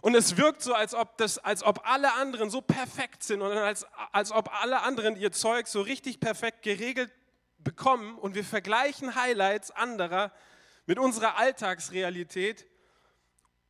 Und 0.03 0.15
es 0.15 0.37
wirkt 0.37 0.61
so, 0.61 0.75
als 0.75 0.93
ob, 0.93 1.17
das, 1.17 1.39
als 1.39 1.63
ob 1.63 1.89
alle 1.89 2.13
anderen 2.13 2.51
so 2.51 2.61
perfekt 2.61 3.23
sind 3.23 3.41
und 3.41 3.51
als, 3.51 3.87
als 4.13 4.31
ob 4.31 4.53
alle 4.63 4.83
anderen 4.83 5.17
ihr 5.17 5.33
Zeug 5.33 5.69
so 5.69 5.81
richtig 5.81 6.21
perfekt 6.21 6.61
geregelt 6.61 7.11
bekommen 7.57 8.19
und 8.19 8.35
wir 8.35 8.45
vergleichen 8.45 9.15
Highlights 9.15 9.71
anderer 9.71 10.33
mit 10.85 10.99
unserer 10.99 11.39
Alltagsrealität 11.39 12.67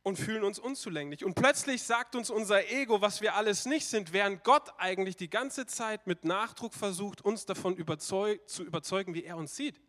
und 0.05 0.17
fühlen 0.17 0.43
uns 0.43 0.59
unzulänglich. 0.59 1.25
Und 1.25 1.33
plötzlich 1.33 1.81
sagt 1.81 2.15
uns 2.15 2.29
unser 2.29 2.69
Ego, 2.69 3.01
was 3.01 3.21
wir 3.21 3.33
alles 3.33 3.65
nicht 3.65 3.87
sind, 3.87 4.13
während 4.13 4.43
Gott 4.43 4.69
eigentlich 4.77 5.15
die 5.15 5.31
ganze 5.31 5.65
Zeit 5.65 6.05
mit 6.05 6.25
Nachdruck 6.25 6.75
versucht, 6.75 7.25
uns 7.25 7.47
davon 7.47 7.75
überzeug 7.75 8.47
zu 8.47 8.63
überzeugen, 8.63 9.15
wie 9.15 9.23
er 9.23 9.35
uns 9.35 9.55
sieht. 9.55 9.81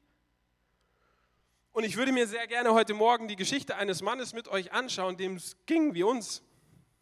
Und 1.72 1.84
ich 1.84 1.98
würde 1.98 2.12
mir 2.12 2.26
sehr 2.26 2.46
gerne 2.46 2.72
heute 2.72 2.94
Morgen 2.94 3.28
die 3.28 3.36
Geschichte 3.36 3.76
eines 3.76 4.00
Mannes 4.00 4.32
mit 4.32 4.48
euch 4.48 4.72
anschauen, 4.72 5.18
dem 5.18 5.36
es 5.36 5.58
ging 5.66 5.92
wie 5.92 6.02
uns. 6.02 6.42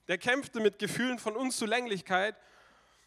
Der 0.09 0.19
kämpfte 0.19 0.59
mit 0.59 0.81
Gefühlen 0.81 1.21
von 1.21 1.37
Unzulänglichkeit. 1.37 2.35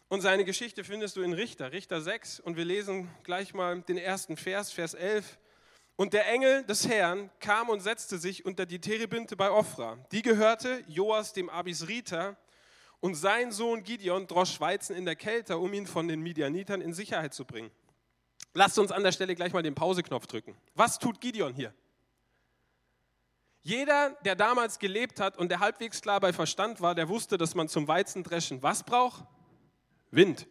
Und 0.08 0.22
seine 0.22 0.46
Geschichte 0.46 0.84
findest 0.84 1.16
du 1.16 1.20
in 1.20 1.34
Richter, 1.34 1.70
Richter 1.70 2.00
6. 2.00 2.40
Und 2.40 2.56
wir 2.56 2.64
lesen 2.64 3.10
gleich 3.24 3.52
mal 3.52 3.82
den 3.82 3.98
ersten 3.98 4.38
Vers, 4.38 4.72
Vers 4.72 4.94
11. 4.94 5.38
Und 5.98 6.12
der 6.12 6.28
Engel 6.28 6.62
des 6.62 6.86
Herrn 6.86 7.28
kam 7.40 7.68
und 7.68 7.80
setzte 7.80 8.18
sich 8.18 8.46
unter 8.46 8.66
die 8.66 8.80
Terebinte 8.80 9.34
bei 9.34 9.50
Ophra. 9.50 9.98
Die 10.12 10.22
gehörte 10.22 10.84
Joas 10.86 11.32
dem 11.32 11.50
Abisriter 11.50 12.36
und 13.00 13.16
sein 13.16 13.50
Sohn 13.50 13.82
Gideon 13.82 14.28
drosch 14.28 14.60
Weizen 14.60 14.94
in 14.94 15.04
der 15.04 15.16
Kälte, 15.16 15.58
um 15.58 15.72
ihn 15.72 15.88
von 15.88 16.06
den 16.06 16.20
Midianitern 16.20 16.82
in 16.82 16.94
Sicherheit 16.94 17.34
zu 17.34 17.44
bringen. 17.44 17.72
Lasst 18.54 18.78
uns 18.78 18.92
an 18.92 19.02
der 19.02 19.10
Stelle 19.10 19.34
gleich 19.34 19.52
mal 19.52 19.64
den 19.64 19.74
Pauseknopf 19.74 20.28
drücken. 20.28 20.56
Was 20.76 21.00
tut 21.00 21.20
Gideon 21.20 21.52
hier? 21.52 21.74
Jeder, 23.62 24.10
der 24.24 24.36
damals 24.36 24.78
gelebt 24.78 25.18
hat 25.18 25.36
und 25.36 25.48
der 25.48 25.58
halbwegs 25.58 26.00
klar 26.00 26.20
bei 26.20 26.32
Verstand 26.32 26.80
war, 26.80 26.94
der 26.94 27.08
wusste, 27.08 27.38
dass 27.38 27.56
man 27.56 27.68
zum 27.68 27.88
Weizendreschen 27.88 28.62
was 28.62 28.84
braucht? 28.84 29.24
Wind. 30.12 30.46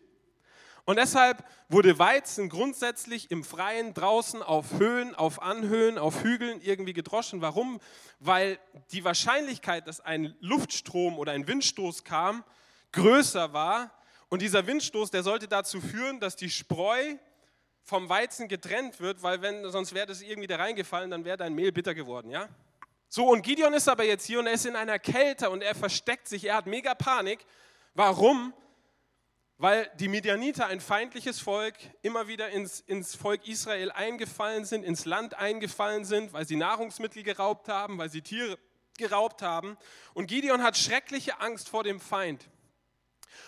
Und 0.88 0.96
deshalb 0.96 1.44
wurde 1.68 2.00
Weizen 2.00 2.48
grundsätzlich 2.48 3.30
im 3.30 3.44
Freien 3.44 3.94
draußen 3.94 4.42
auf 4.42 4.80
Höhen, 4.80 5.16
auf 5.16 5.42
Anhöhen, 5.42 5.98
auf 5.98 6.24
Hügeln 6.24 6.62
irgendwie 6.62 6.94
gedroschen. 6.94 7.42
Warum? 7.42 7.82
Weil 8.22 8.58
die 8.94 9.04
Wahrscheinlichkeit, 9.04 9.86
dass 9.86 10.00
ein 10.00 10.34
Luftstrom 10.40 11.20
oder 11.20 11.34
ein 11.34 11.46
Windstoß 11.46 12.06
kam, 12.06 12.46
größer 12.94 13.52
war. 13.52 13.92
Und 14.30 14.42
dieser 14.42 14.66
Windstoß, 14.66 15.12
der 15.12 15.24
sollte 15.24 15.50
dazu 15.50 15.82
führen, 15.82 16.22
dass 16.22 16.38
die 16.38 16.50
Spreu 16.50 17.18
vom 17.84 18.08
Weizen 18.08 18.48
getrennt 18.48 19.02
wird, 19.02 19.22
weil 19.22 19.42
wenn, 19.42 19.70
sonst 19.70 19.94
wäre 19.94 20.06
das 20.08 20.22
irgendwie 20.22 20.48
da 20.48 20.56
reingefallen, 20.56 21.12
dann 21.12 21.26
wäre 21.26 21.36
dein 21.36 21.54
Mehl 21.54 21.74
bitter 21.74 21.96
geworden, 21.96 22.30
ja? 22.30 22.48
So, 23.10 23.28
und 23.28 23.42
Gideon 23.42 23.74
ist 23.74 23.90
aber 23.90 24.06
jetzt 24.06 24.26
hier 24.26 24.40
und 24.40 24.48
er 24.48 24.54
ist 24.54 24.66
in 24.66 24.78
einer 24.78 25.00
Kälte 25.00 25.50
und 25.50 25.64
er 25.64 25.76
versteckt 25.76 26.30
sich, 26.30 26.46
er 26.46 26.56
hat 26.56 26.66
mega 26.66 26.96
Panik. 26.96 27.46
Warum? 27.94 28.54
Weil 29.60 29.90
die 29.96 30.08
Midianiter, 30.08 30.68
ein 30.68 30.80
feindliches 30.80 31.40
Volk, 31.40 31.76
immer 32.04 32.28
wieder 32.28 32.50
ins, 32.50 32.80
ins 32.82 33.16
Volk 33.16 33.48
Israel 33.48 33.92
eingefallen 33.92 34.66
sind, 34.66 34.84
ins 34.84 35.06
Land 35.06 35.34
eingefallen 35.34 36.06
sind, 36.06 36.32
weil 36.32 36.48
sie 36.48 36.56
Nahrungsmittel 36.56 37.24
geraubt 37.24 37.68
haben, 37.68 37.98
weil 37.98 38.10
sie 38.10 38.22
Tiere 38.22 38.60
geraubt 38.98 39.42
haben. 39.42 39.78
Und 40.14 40.28
Gideon 40.28 40.62
hat 40.62 40.78
schreckliche 40.78 41.40
Angst 41.40 41.70
vor 41.70 41.84
dem 41.84 42.00
Feind. 42.00 42.48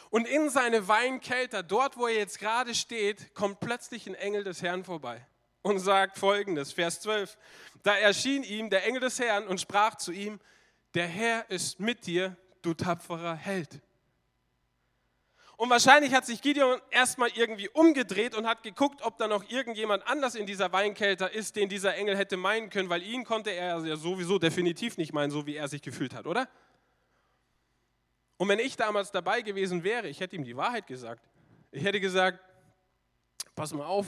Und 0.09 0.27
in 0.27 0.49
seine 0.49 0.87
Weinkelter, 0.87 1.61
dort 1.61 1.95
wo 1.95 2.07
er 2.07 2.15
jetzt 2.15 2.39
gerade 2.39 2.73
steht, 2.73 3.35
kommt 3.35 3.59
plötzlich 3.59 4.07
ein 4.07 4.15
Engel 4.15 4.43
des 4.43 4.63
Herrn 4.63 4.83
vorbei 4.83 5.25
und 5.61 5.79
sagt 5.79 6.17
folgendes, 6.17 6.73
Vers 6.73 7.01
12. 7.01 7.37
Da 7.83 7.95
erschien 7.95 8.43
ihm 8.43 8.71
der 8.71 8.85
Engel 8.85 9.01
des 9.01 9.19
Herrn 9.19 9.47
und 9.47 9.61
sprach 9.61 9.95
zu 9.95 10.11
ihm, 10.11 10.39
der 10.95 11.07
Herr 11.07 11.49
ist 11.51 11.79
mit 11.79 12.07
dir, 12.07 12.35
du 12.63 12.73
tapferer 12.73 13.35
Held. 13.35 13.79
Und 15.59 15.69
wahrscheinlich 15.69 16.13
hat 16.13 16.25
sich 16.25 16.41
Gideon 16.41 16.79
erstmal 16.89 17.31
irgendwie 17.35 17.67
umgedreht 17.67 18.33
und 18.33 18.47
hat 18.47 18.63
geguckt, 18.63 19.01
ob 19.01 19.17
da 19.17 19.27
noch 19.27 19.43
irgendjemand 19.49 20.07
anders 20.07 20.35
in 20.35 20.45
dieser 20.45 20.71
Weinkelter 20.71 21.29
ist, 21.33 21.57
den 21.57 21.67
dieser 21.67 21.95
Engel 21.95 22.15
hätte 22.15 22.37
meinen 22.37 22.69
können, 22.69 22.89
weil 22.89 23.03
ihn 23.03 23.25
konnte 23.25 23.49
er 23.49 23.77
ja 23.85 23.97
sowieso 23.97 24.39
definitiv 24.39 24.95
nicht 24.95 25.11
meinen, 25.11 25.31
so 25.31 25.45
wie 25.45 25.57
er 25.57 25.67
sich 25.67 25.81
gefühlt 25.81 26.15
hat, 26.15 26.27
oder? 26.27 26.47
Und 28.37 28.47
wenn 28.47 28.59
ich 28.59 28.77
damals 28.77 29.11
dabei 29.11 29.41
gewesen 29.41 29.83
wäre, 29.83 30.07
ich 30.07 30.21
hätte 30.21 30.37
ihm 30.37 30.45
die 30.45 30.55
Wahrheit 30.55 30.87
gesagt. 30.87 31.27
Ich 31.71 31.83
hätte 31.83 31.99
gesagt, 31.99 32.39
pass 33.53 33.73
mal 33.73 33.85
auf, 33.85 34.07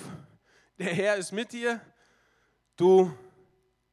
der 0.77 0.93
Herr 0.93 1.17
ist 1.17 1.33
mit 1.33 1.51
dir, 1.51 1.81
du 2.77 3.13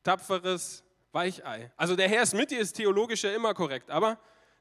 tapferes 0.05 0.85
Weichei. 1.11 1.73
Also 1.77 1.97
der 1.97 2.09
Herr 2.09 2.23
ist 2.23 2.35
mit 2.35 2.53
dir 2.53 2.61
ist 2.61 2.75
theologisch 2.75 3.25
ja 3.25 3.33
immer 3.33 3.53
korrekt, 3.53 3.91
aber 3.91 4.17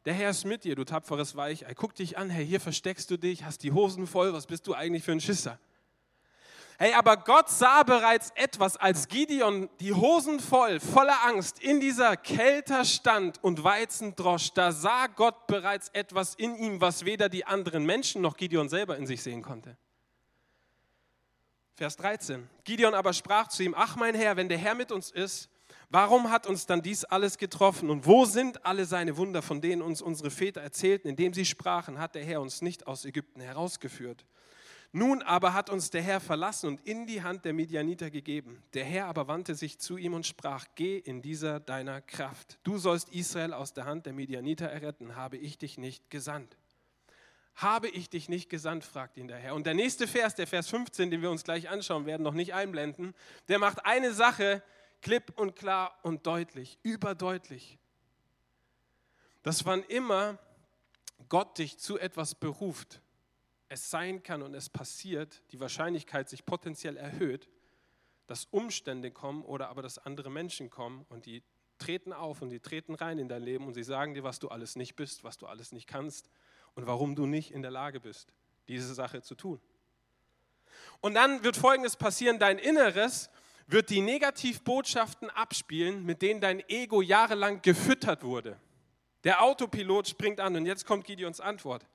der 0.07 0.13
Herr 0.13 0.29
ist 0.29 0.45
mit 0.45 0.63
dir, 0.63 0.75
du 0.75 0.85
tapferes 0.85 1.35
Weichei. 1.35 1.73
Guck 1.73 1.93
dich 1.93 2.17
an, 2.17 2.29
hey, 2.29 2.47
hier 2.47 2.61
versteckst 2.61 3.11
du 3.11 3.17
dich, 3.17 3.43
hast 3.43 3.61
die 3.63 3.73
Hosen 3.73 4.07
voll, 4.07 4.31
was 4.31 4.47
bist 4.47 4.65
du 4.65 4.73
eigentlich 4.73 5.03
für 5.03 5.11
ein 5.11 5.19
Schisser? 5.19 5.59
Hey, 6.77 6.93
aber 6.93 7.17
Gott 7.17 7.49
sah 7.49 7.83
bereits 7.83 8.31
etwas, 8.35 8.77
als 8.77 9.09
Gideon 9.09 9.69
die 9.81 9.93
Hosen 9.93 10.39
voll, 10.39 10.79
voller 10.79 11.25
Angst 11.25 11.59
in 11.59 11.81
dieser 11.81 12.15
Kälte 12.15 12.85
stand 12.85 13.43
und 13.43 13.65
Weizen 13.65 14.15
drosch. 14.15 14.53
Da 14.53 14.71
sah 14.71 15.07
Gott 15.07 15.45
bereits 15.45 15.89
etwas 15.89 16.35
in 16.35 16.55
ihm, 16.55 16.79
was 16.79 17.03
weder 17.03 17.27
die 17.27 17.43
anderen 17.43 17.85
Menschen 17.85 18.21
noch 18.21 18.37
Gideon 18.37 18.69
selber 18.69 18.95
in 18.95 19.07
sich 19.07 19.21
sehen 19.21 19.41
konnte. 19.41 19.75
Vers 21.75 21.97
13. 21.97 22.47
Gideon 22.63 22.93
aber 22.93 23.11
sprach 23.11 23.49
zu 23.49 23.61
ihm: 23.61 23.75
Ach, 23.75 23.97
mein 23.97 24.15
Herr, 24.15 24.37
wenn 24.37 24.47
der 24.47 24.57
Herr 24.57 24.73
mit 24.73 24.93
uns 24.93 25.11
ist, 25.11 25.49
warum 25.89 26.29
hat 26.29 26.48
uns 26.48 26.65
dann 26.65 26.82
dies 26.82 27.03
alles 27.03 27.38
getroffen? 27.38 27.89
Und 27.89 28.06
wo 28.06 28.25
sind 28.25 28.65
alle 28.65 28.86
seine 28.86 29.17
Wunder, 29.17 29.41
von 29.41 29.62
denen 29.62 29.82
uns 29.82 30.01
unsere 30.01 30.32
Väter 30.32 30.62
erzählten, 30.62 31.08
indem 31.08 31.34
sie 31.34 31.46
sprachen, 31.46 32.00
hat 32.00 32.15
der 32.15 32.24
Herr 32.24 32.41
uns 32.41 32.62
nicht 32.62 32.88
aus 32.88 33.06
Ägypten 33.06 33.41
herausgeführt? 33.41 34.25
Nun 34.94 35.22
aber 35.22 35.53
hat 35.53 35.70
uns 35.70 35.89
der 35.89 36.01
Herr 36.01 36.20
verlassen 36.20 36.67
und 36.67 36.88
in 36.88 37.06
die 37.06 37.22
Hand 37.22 37.44
der 37.46 37.53
Midianiter 37.53 38.10
gegeben. 38.10 38.63
Der 38.74 38.86
Herr 38.86 39.08
aber 39.08 39.27
wandte 39.27 39.53
sich 39.53 39.79
zu 39.79 39.98
ihm 39.98 40.13
und 40.13 40.25
sprach, 40.25 40.65
geh 40.75 40.98
in 40.98 41.22
dieser 41.22 41.60
deiner 41.60 42.01
Kraft. 42.01 42.58
Du 42.63 42.77
sollst 42.77 43.10
Israel 43.10 43.53
aus 43.53 43.74
der 43.74 43.86
Hand 43.86 44.06
der 44.06 44.13
Midianiter 44.13 44.67
erretten, 44.67 45.15
habe 45.15 45.38
ich 45.38 45.58
dich 45.58 45.77
nicht 45.77 46.10
gesandt. 46.10 46.58
Habe 47.56 47.89
ich 47.89 48.10
dich 48.10 48.29
nicht 48.29 48.50
gesandt, 48.50 48.86
fragt 48.86 49.17
ihn 49.17 49.27
der 49.27 49.38
Herr. 49.38 49.56
Und 49.56 49.65
der 49.65 49.74
nächste 49.74 50.08
Vers, 50.08 50.36
der 50.36 50.48
Vers 50.48 50.70
15, 50.70 51.12
den 51.12 51.22
wir 51.22 51.32
uns 51.32 51.44
gleich 51.44 51.70
anschauen 51.70 52.06
werden, 52.06 52.24
noch 52.24 52.36
nicht 52.36 52.53
einblenden, 52.53 53.13
der 53.50 53.60
macht 53.60 53.86
eine 53.86 54.13
Sache 54.13 54.63
klipp 55.01 55.33
und 55.37 55.55
klar 55.55 55.97
und 56.03 56.25
deutlich, 56.25 56.79
überdeutlich. 56.83 57.77
Dass 59.43 59.65
wann 59.65 59.83
immer 59.83 60.39
Gott 61.29 61.57
dich 61.57 61.77
zu 61.77 61.97
etwas 61.97 62.35
beruft, 62.35 63.01
es 63.69 63.89
sein 63.89 64.23
kann 64.23 64.41
und 64.41 64.53
es 64.53 64.69
passiert, 64.69 65.41
die 65.51 65.59
Wahrscheinlichkeit 65.59 66.29
sich 66.29 66.45
potenziell 66.45 66.97
erhöht, 66.97 67.49
dass 68.27 68.45
Umstände 68.45 69.11
kommen 69.11 69.43
oder 69.43 69.69
aber 69.69 69.81
dass 69.81 69.97
andere 69.97 70.29
Menschen 70.29 70.69
kommen 70.69 71.05
und 71.09 71.25
die 71.25 71.43
treten 71.77 72.13
auf 72.13 72.41
und 72.41 72.49
die 72.49 72.59
treten 72.59 72.95
rein 72.95 73.19
in 73.19 73.29
dein 73.29 73.43
Leben 73.43 73.67
und 73.67 73.73
sie 73.73 73.83
sagen 73.83 74.13
dir, 74.13 74.23
was 74.23 74.39
du 74.39 74.49
alles 74.49 74.75
nicht 74.75 74.95
bist, 74.95 75.23
was 75.23 75.37
du 75.37 75.47
alles 75.47 75.71
nicht 75.71 75.87
kannst 75.87 76.29
und 76.75 76.87
warum 76.87 77.15
du 77.15 77.25
nicht 77.25 77.51
in 77.51 77.61
der 77.61 77.71
Lage 77.71 77.99
bist, 77.99 78.33
diese 78.67 78.93
Sache 78.93 79.21
zu 79.21 79.35
tun. 79.35 79.61
Und 81.01 81.13
dann 81.13 81.43
wird 81.43 81.57
Folgendes 81.57 81.95
passieren, 81.95 82.39
dein 82.39 82.59
Inneres 82.59 83.29
wird 83.67 83.89
die 83.89 84.01
Negativbotschaften 84.01 85.29
abspielen, 85.29 86.05
mit 86.05 86.21
denen 86.21 86.41
dein 86.41 86.67
Ego 86.69 87.01
jahrelang 87.01 87.62
gefüttert 87.62 88.24
wurde. 88.24 88.59
Der 89.24 89.43
Autopilot 89.43 90.07
springt 90.07 90.39
an 90.39 90.55
und 90.55 90.65
jetzt 90.65 90.86
kommt 90.86 91.05
Gideons 91.05 91.41
Antwort. 91.41 91.86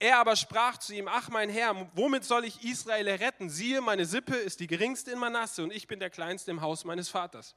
Er 0.00 0.18
aber 0.18 0.34
sprach 0.34 0.78
zu 0.78 0.94
ihm, 0.94 1.06
ach 1.06 1.28
mein 1.28 1.48
Herr, 1.48 1.88
womit 1.94 2.24
soll 2.24 2.44
ich 2.44 2.64
Israel 2.64 3.08
retten? 3.08 3.48
Siehe, 3.48 3.80
meine 3.80 4.04
Sippe 4.04 4.34
ist 4.34 4.58
die 4.58 4.66
geringste 4.66 5.12
in 5.12 5.18
Manasse 5.20 5.62
und 5.62 5.72
ich 5.72 5.86
bin 5.86 6.00
der 6.00 6.10
Kleinste 6.10 6.50
im 6.50 6.60
Haus 6.60 6.84
meines 6.84 7.08
Vaters. 7.08 7.54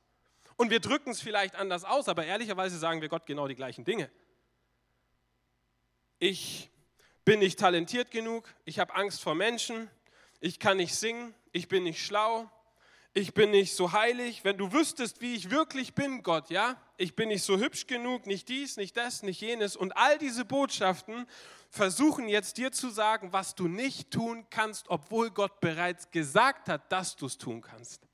Und 0.56 0.70
wir 0.70 0.80
drücken 0.80 1.10
es 1.10 1.22
vielleicht 1.22 1.56
anders 1.56 1.84
aus, 1.84 2.08
aber 2.08 2.24
ehrlicherweise 2.24 2.78
sagen 2.78 3.02
wir 3.02 3.10
Gott 3.10 3.26
genau 3.26 3.48
die 3.48 3.56
gleichen 3.56 3.84
Dinge. 3.84 4.12
Ich 6.20 6.70
bin 7.26 7.40
nicht 7.40 7.58
talentiert 7.58 8.12
genug, 8.12 8.54
ich 8.64 8.78
habe 8.78 8.94
Angst 8.94 9.24
vor 9.24 9.34
Menschen, 9.34 9.90
ich 10.40 10.60
kann 10.60 10.78
nicht 10.78 10.94
singen, 10.94 11.34
ich 11.52 11.68
bin 11.68 11.84
nicht 11.84 12.06
schlau, 12.06 12.50
ich 13.18 13.34
bin 13.34 13.52
nicht 13.52 13.74
so 13.74 13.94
heilig. 13.94 14.44
Wenn 14.44 14.58
du 14.58 14.74
wüsstest, 14.74 15.22
wie 15.22 15.36
ich 15.36 15.50
wirklich 15.50 15.96
bin, 15.96 16.22
Gott, 16.22 16.50
ja, 16.50 16.76
ich 16.98 17.16
bin 17.16 17.30
nicht 17.30 17.44
so 17.44 17.58
hübsch 17.58 17.88
genug, 17.88 18.28
nicht 18.28 18.50
dies, 18.50 18.76
nicht 18.76 18.98
das, 18.98 19.24
nicht 19.24 19.40
jenes. 19.40 19.78
Und 19.78 19.96
all 19.96 20.18
diese 20.18 20.44
Botschaften 20.44 21.26
versuchen 21.70 22.28
jetzt 22.28 22.58
dir 22.58 22.74
zu 22.74 22.90
sagen, 22.90 23.32
was 23.32 23.56
du 23.56 23.70
nicht 23.70 24.12
tun 24.12 24.46
kannst, 24.50 24.90
obwohl 24.90 25.32
Gott 25.32 25.62
bereits 25.62 26.12
gesagt 26.12 26.68
hat, 26.68 26.92
dass 26.92 27.16
du 27.16 27.28
es 27.28 27.38
tun 27.38 27.62
kannst. 27.62 28.06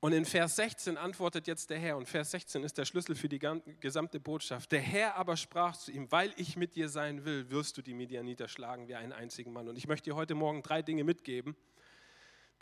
Und 0.00 0.12
in 0.12 0.24
Vers 0.24 0.56
16 0.56 0.96
antwortet 0.96 1.46
jetzt 1.46 1.68
der 1.68 1.78
Herr, 1.78 1.98
und 1.98 2.08
Vers 2.08 2.30
16 2.30 2.64
ist 2.64 2.78
der 2.78 2.86
Schlüssel 2.86 3.16
für 3.16 3.28
die 3.28 3.40
gesamte 3.80 4.18
Botschaft. 4.18 4.72
Der 4.72 4.80
Herr 4.80 5.16
aber 5.16 5.36
sprach 5.36 5.76
zu 5.76 5.92
ihm, 5.92 6.10
weil 6.10 6.32
ich 6.36 6.56
mit 6.56 6.74
dir 6.74 6.88
sein 6.88 7.26
will, 7.26 7.50
wirst 7.50 7.76
du 7.76 7.82
die 7.82 7.94
Midianiter 7.94 8.48
schlagen 8.48 8.88
wie 8.88 8.94
einen 8.94 9.12
einzigen 9.12 9.52
Mann. 9.52 9.68
Und 9.68 9.76
ich 9.76 9.88
möchte 9.88 10.08
dir 10.08 10.16
heute 10.16 10.34
Morgen 10.34 10.62
drei 10.62 10.80
Dinge 10.80 11.04
mitgeben. 11.04 11.54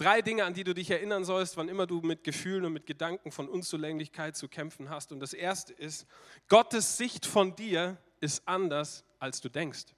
Drei 0.02 0.21
Dinge, 0.21 0.44
an 0.44 0.52
die 0.52 0.64
du 0.64 0.75
dich 0.75 0.90
erinnern 0.90 1.25
sollst, 1.25 1.56
wann 1.56 1.68
immer 1.68 1.87
du 1.87 2.00
mit 2.00 2.25
Gefühlen 2.25 2.64
und 2.64 2.73
mit 2.73 2.87
Gedanken 2.87 3.30
von 3.30 3.49
Unzulänglichkeit 3.49 4.37
zu 4.37 4.49
kämpfen 4.49 4.90
hast. 4.90 5.12
Und 5.12 5.21
das 5.21 5.32
erste 5.32 5.73
ist, 5.75 6.09
Gottes 6.49 6.97
Sicht 6.97 7.25
von 7.25 7.54
dir 7.54 7.99
ist 8.18 8.42
anders, 8.49 9.04
als 9.21 9.40
du 9.40 9.49
denkst. 9.49 9.94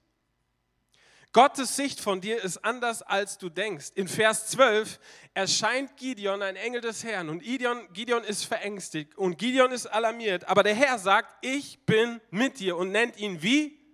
Gottes 1.33 1.75
Sicht 1.75 1.99
von 1.99 2.21
dir 2.21 2.39
ist 2.43 2.63
anders, 2.63 3.01
als 3.01 3.39
du 3.39 3.49
denkst. 3.49 3.93
In 3.95 4.07
Vers 4.07 4.45
12 4.51 4.99
erscheint 5.33 5.97
Gideon, 5.97 6.43
ein 6.43 6.55
Engel 6.55 6.81
des 6.81 7.03
Herrn, 7.03 7.27
und 7.27 7.39
Gideon, 7.39 7.91
Gideon 7.91 8.23
ist 8.23 8.45
verängstigt 8.45 9.17
und 9.17 9.39
Gideon 9.39 9.71
ist 9.71 9.87
alarmiert. 9.87 10.47
Aber 10.47 10.61
der 10.61 10.75
Herr 10.75 10.99
sagt, 10.99 11.35
ich 11.43 11.83
bin 11.87 12.21
mit 12.29 12.59
dir 12.59 12.77
und 12.77 12.91
nennt 12.91 13.17
ihn 13.17 13.41
wie? 13.41 13.84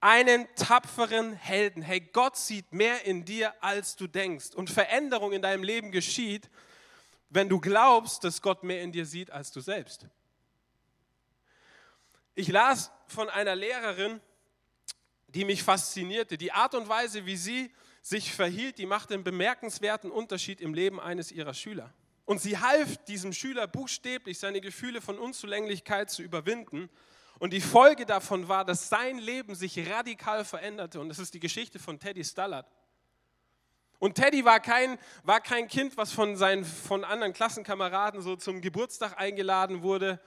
Einen 0.00 0.48
tapferen 0.56 1.34
Helden. 1.34 1.82
Hey, 1.82 2.00
Gott 2.00 2.36
sieht 2.36 2.72
mehr 2.72 3.04
in 3.04 3.24
dir, 3.24 3.52
als 3.62 3.96
du 3.96 4.06
denkst. 4.06 4.54
Und 4.54 4.70
Veränderung 4.70 5.32
in 5.32 5.42
deinem 5.42 5.62
Leben 5.62 5.92
geschieht, 5.92 6.48
wenn 7.28 7.48
du 7.48 7.60
glaubst, 7.60 8.24
dass 8.24 8.40
Gott 8.40 8.62
mehr 8.62 8.82
in 8.82 8.92
dir 8.92 9.04
sieht, 9.04 9.30
als 9.30 9.52
du 9.52 9.60
selbst. 9.60 10.06
Ich 12.34 12.48
las 12.48 12.90
von 13.06 13.28
einer 13.28 13.54
Lehrerin, 13.54 14.20
die 15.28 15.44
mich 15.44 15.62
faszinierte. 15.62 16.38
Die 16.38 16.52
Art 16.52 16.74
und 16.74 16.88
Weise, 16.88 17.26
wie 17.26 17.36
sie 17.36 17.70
sich 18.02 18.32
verhielt, 18.32 18.78
die 18.78 18.86
machte 18.86 19.14
einen 19.14 19.24
bemerkenswerten 19.24 20.10
Unterschied 20.10 20.60
im 20.60 20.74
Leben 20.74 20.98
eines 20.98 21.30
ihrer 21.30 21.54
Schüler. 21.54 21.92
Und 22.24 22.40
sie 22.40 22.58
half 22.58 22.96
diesem 23.04 23.32
Schüler 23.32 23.66
buchstäblich, 23.66 24.38
seine 24.38 24.60
Gefühle 24.60 25.00
von 25.00 25.18
Unzulänglichkeit 25.18 26.10
zu 26.10 26.22
überwinden. 26.22 26.88
Und 27.40 27.54
die 27.54 27.62
Folge 27.62 28.04
davon 28.04 28.48
war, 28.48 28.66
dass 28.66 28.90
sein 28.90 29.18
Leben 29.18 29.54
sich 29.54 29.90
radikal 29.90 30.44
veränderte. 30.44 31.00
Und 31.00 31.08
das 31.08 31.18
ist 31.18 31.32
die 31.32 31.40
Geschichte 31.40 31.78
von 31.78 31.98
Teddy 31.98 32.22
Stallard. 32.22 32.66
Und 33.98 34.16
Teddy 34.16 34.44
war 34.44 34.60
kein, 34.60 34.98
war 35.24 35.40
kein 35.40 35.66
Kind, 35.66 35.96
was 35.96 36.12
von, 36.12 36.36
seinen, 36.36 36.66
von 36.66 37.02
anderen 37.02 37.32
Klassenkameraden 37.32 38.20
so 38.20 38.36
zum 38.36 38.60
Geburtstag 38.60 39.18
eingeladen 39.18 39.82
wurde. 39.82 40.20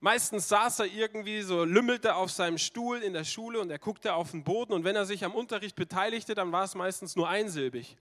Meistens 0.00 0.48
saß 0.48 0.80
er 0.80 0.86
irgendwie 0.86 1.42
so, 1.42 1.62
lümmelte 1.62 2.16
auf 2.16 2.32
seinem 2.32 2.58
Stuhl 2.58 3.04
in 3.04 3.12
der 3.12 3.24
Schule 3.24 3.60
und 3.60 3.70
er 3.70 3.78
guckte 3.78 4.14
auf 4.14 4.32
den 4.32 4.42
Boden. 4.42 4.72
Und 4.72 4.82
wenn 4.82 4.96
er 4.96 5.06
sich 5.06 5.24
am 5.24 5.36
Unterricht 5.36 5.76
beteiligte, 5.76 6.34
dann 6.34 6.50
war 6.50 6.64
es 6.64 6.74
meistens 6.74 7.14
nur 7.14 7.28
einsilbig. 7.28 7.96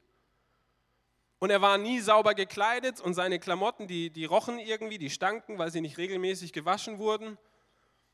Und 1.37 1.51
er 1.51 1.61
war 1.61 1.77
nie 1.77 1.99
sauber 1.99 2.33
gekleidet 2.33 3.01
und 3.01 3.13
seine 3.13 3.37
Klamotten, 3.37 3.85
die, 3.85 4.09
die 4.09 4.25
rochen 4.25 4.57
irgendwie, 4.57 4.97
die 4.97 5.11
stanken, 5.11 5.59
weil 5.59 5.71
sie 5.71 5.81
nicht 5.81 5.99
regelmäßig 5.99 6.53
gewaschen 6.53 6.97
wurden. 6.97 7.37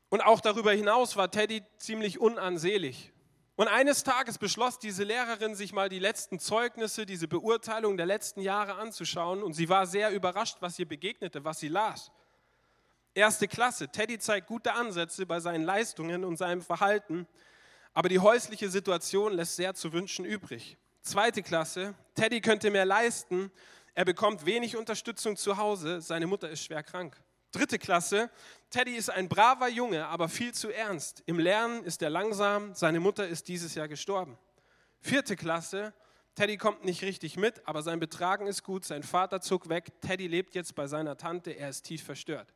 Und 0.08 0.20
auch 0.20 0.40
darüber 0.40 0.72
hinaus 0.72 1.16
war 1.16 1.30
Teddy 1.30 1.62
ziemlich 1.78 2.20
unansehlich. 2.20 3.12
Und 3.56 3.68
eines 3.68 4.02
Tages 4.02 4.38
beschloss 4.38 4.78
diese 4.78 5.04
Lehrerin, 5.04 5.54
sich 5.54 5.72
mal 5.72 5.88
die 5.88 6.00
letzten 6.00 6.38
Zeugnisse, 6.40 7.06
diese 7.06 7.28
Beurteilung 7.28 7.96
der 7.96 8.06
letzten 8.06 8.40
Jahre 8.40 8.74
anzuschauen. 8.74 9.42
Und 9.42 9.54
sie 9.54 9.68
war 9.68 9.86
sehr 9.86 10.10
überrascht, 10.10 10.56
was 10.60 10.78
ihr 10.78 10.88
begegnete, 10.88 11.44
was 11.44 11.60
sie 11.60 11.68
las. 11.68 12.10
Erste 13.14 13.46
Klasse. 13.46 13.88
Teddy 13.88 14.18
zeigt 14.18 14.48
gute 14.48 14.72
Ansätze 14.72 15.24
bei 15.24 15.38
seinen 15.38 15.64
Leistungen 15.64 16.24
und 16.24 16.36
seinem 16.36 16.62
Verhalten, 16.62 17.28
aber 17.92 18.08
die 18.08 18.18
häusliche 18.18 18.68
Situation 18.68 19.34
lässt 19.34 19.54
sehr 19.54 19.74
zu 19.74 19.92
wünschen 19.92 20.24
übrig. 20.24 20.76
Zweite 21.00 21.44
Klasse. 21.44 21.94
Teddy 22.16 22.40
könnte 22.40 22.72
mehr 22.72 22.84
leisten, 22.84 23.52
er 23.94 24.04
bekommt 24.04 24.44
wenig 24.44 24.76
Unterstützung 24.76 25.36
zu 25.36 25.56
Hause, 25.56 26.00
seine 26.00 26.26
Mutter 26.26 26.50
ist 26.50 26.64
schwer 26.64 26.82
krank. 26.82 27.16
Dritte 27.54 27.78
Klasse. 27.78 28.30
Teddy 28.70 28.96
ist 28.96 29.10
ein 29.10 29.28
braver 29.28 29.68
Junge, 29.68 30.06
aber 30.08 30.28
viel 30.28 30.52
zu 30.52 30.70
ernst. 30.70 31.22
Im 31.26 31.38
Lernen 31.38 31.84
ist 31.84 32.02
er 32.02 32.10
langsam. 32.10 32.74
Seine 32.74 32.98
Mutter 32.98 33.28
ist 33.28 33.46
dieses 33.46 33.76
Jahr 33.76 33.86
gestorben. 33.86 34.36
Vierte 35.00 35.36
Klasse. 35.36 35.94
Teddy 36.34 36.56
kommt 36.56 36.84
nicht 36.84 37.02
richtig 37.02 37.36
mit, 37.36 37.64
aber 37.64 37.82
sein 37.82 38.00
Betragen 38.00 38.48
ist 38.48 38.64
gut. 38.64 38.84
Sein 38.84 39.04
Vater 39.04 39.40
zog 39.40 39.68
weg. 39.68 39.92
Teddy 40.00 40.26
lebt 40.26 40.56
jetzt 40.56 40.74
bei 40.74 40.88
seiner 40.88 41.16
Tante. 41.16 41.52
Er 41.52 41.68
ist 41.68 41.82
tief 41.82 42.02
verstört. 42.02 42.52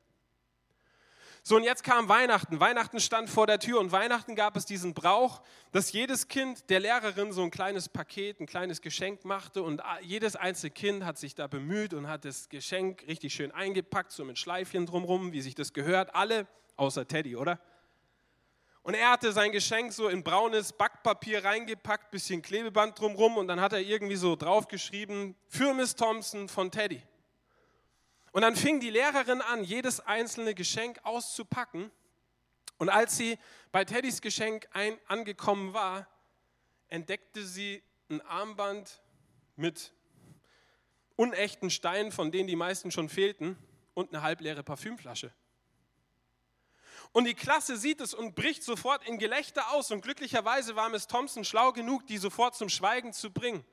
So, 1.48 1.56
und 1.56 1.62
jetzt 1.62 1.82
kam 1.82 2.10
Weihnachten. 2.10 2.60
Weihnachten 2.60 3.00
stand 3.00 3.30
vor 3.30 3.46
der 3.46 3.58
Tür 3.58 3.80
und 3.80 3.90
Weihnachten 3.90 4.34
gab 4.34 4.54
es 4.54 4.66
diesen 4.66 4.92
Brauch, 4.92 5.40
dass 5.72 5.92
jedes 5.92 6.28
Kind 6.28 6.68
der 6.68 6.78
Lehrerin 6.78 7.32
so 7.32 7.42
ein 7.42 7.50
kleines 7.50 7.88
Paket, 7.88 8.38
ein 8.38 8.44
kleines 8.44 8.82
Geschenk 8.82 9.24
machte 9.24 9.62
und 9.62 9.80
jedes 10.02 10.36
einzelne 10.36 10.72
Kind 10.72 11.06
hat 11.06 11.16
sich 11.16 11.34
da 11.34 11.46
bemüht 11.46 11.94
und 11.94 12.06
hat 12.06 12.26
das 12.26 12.50
Geschenk 12.50 13.02
richtig 13.08 13.32
schön 13.32 13.50
eingepackt, 13.50 14.12
so 14.12 14.26
mit 14.26 14.38
Schleifchen 14.38 14.84
drumrum, 14.84 15.32
wie 15.32 15.40
sich 15.40 15.54
das 15.54 15.72
gehört. 15.72 16.14
Alle 16.14 16.46
außer 16.76 17.08
Teddy, 17.08 17.34
oder? 17.34 17.58
Und 18.82 18.92
er 18.92 19.12
hatte 19.12 19.32
sein 19.32 19.50
Geschenk 19.50 19.94
so 19.94 20.08
in 20.08 20.22
braunes 20.22 20.74
Backpapier 20.74 21.46
reingepackt, 21.46 22.10
bisschen 22.10 22.42
Klebeband 22.42 23.00
drumrum 23.00 23.38
und 23.38 23.48
dann 23.48 23.62
hat 23.62 23.72
er 23.72 23.80
irgendwie 23.80 24.16
so 24.16 24.36
draufgeschrieben, 24.36 25.34
für 25.46 25.72
Miss 25.72 25.96
Thompson 25.96 26.46
von 26.50 26.70
Teddy. 26.70 27.00
Und 28.38 28.42
dann 28.42 28.54
fing 28.54 28.78
die 28.78 28.90
Lehrerin 28.90 29.42
an, 29.42 29.64
jedes 29.64 29.98
einzelne 29.98 30.54
Geschenk 30.54 31.00
auszupacken. 31.02 31.90
Und 32.76 32.88
als 32.88 33.16
sie 33.16 33.36
bei 33.72 33.84
Teddys 33.84 34.20
Geschenk 34.20 34.68
ein, 34.70 34.96
angekommen 35.08 35.74
war, 35.74 36.06
entdeckte 36.86 37.44
sie 37.44 37.82
ein 38.08 38.20
Armband 38.20 39.02
mit 39.56 39.92
unechten 41.16 41.68
Steinen, 41.68 42.12
von 42.12 42.30
denen 42.30 42.46
die 42.46 42.54
meisten 42.54 42.92
schon 42.92 43.08
fehlten, 43.08 43.58
und 43.94 44.14
eine 44.14 44.22
halbleere 44.22 44.62
Parfümflasche. 44.62 45.32
Und 47.10 47.24
die 47.24 47.34
Klasse 47.34 47.76
sieht 47.76 48.00
es 48.00 48.14
und 48.14 48.36
bricht 48.36 48.62
sofort 48.62 49.04
in 49.08 49.18
Gelächter 49.18 49.72
aus. 49.72 49.90
Und 49.90 50.02
glücklicherweise 50.02 50.76
war 50.76 50.88
Miss 50.90 51.08
Thompson 51.08 51.42
schlau 51.42 51.72
genug, 51.72 52.06
die 52.06 52.18
sofort 52.18 52.54
zum 52.54 52.68
Schweigen 52.68 53.12
zu 53.12 53.32
bringen. 53.32 53.64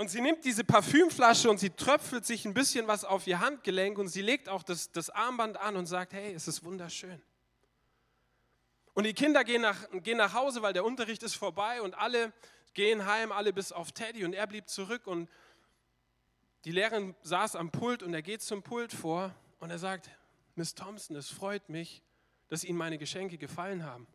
Und 0.00 0.08
sie 0.08 0.22
nimmt 0.22 0.46
diese 0.46 0.64
Parfümflasche 0.64 1.50
und 1.50 1.60
sie 1.60 1.68
tröpfelt 1.68 2.24
sich 2.24 2.46
ein 2.46 2.54
bisschen 2.54 2.88
was 2.88 3.04
auf 3.04 3.26
ihr 3.26 3.38
Handgelenk 3.38 3.98
und 3.98 4.08
sie 4.08 4.22
legt 4.22 4.48
auch 4.48 4.62
das, 4.62 4.90
das 4.92 5.10
Armband 5.10 5.58
an 5.58 5.76
und 5.76 5.84
sagt, 5.84 6.14
hey, 6.14 6.32
es 6.32 6.48
ist 6.48 6.64
wunderschön. 6.64 7.20
Und 8.94 9.04
die 9.04 9.12
Kinder 9.12 9.44
gehen 9.44 9.60
nach, 9.60 9.76
gehen 10.02 10.16
nach 10.16 10.32
Hause, 10.32 10.62
weil 10.62 10.72
der 10.72 10.86
Unterricht 10.86 11.22
ist 11.22 11.34
vorbei 11.34 11.82
und 11.82 11.98
alle 11.98 12.32
gehen 12.72 13.04
heim, 13.04 13.30
alle 13.30 13.52
bis 13.52 13.72
auf 13.72 13.92
Teddy 13.92 14.24
und 14.24 14.32
er 14.32 14.46
blieb 14.46 14.70
zurück 14.70 15.06
und 15.06 15.28
die 16.64 16.72
Lehrerin 16.72 17.14
saß 17.20 17.54
am 17.54 17.70
Pult 17.70 18.02
und 18.02 18.14
er 18.14 18.22
geht 18.22 18.40
zum 18.40 18.62
Pult 18.62 18.94
vor 18.94 19.34
und 19.58 19.68
er 19.68 19.78
sagt, 19.78 20.08
Miss 20.54 20.74
Thompson, 20.74 21.14
es 21.14 21.28
freut 21.28 21.68
mich, 21.68 22.02
dass 22.48 22.64
Ihnen 22.64 22.78
meine 22.78 22.96
Geschenke 22.96 23.36
gefallen 23.36 23.84
haben. 23.84 24.06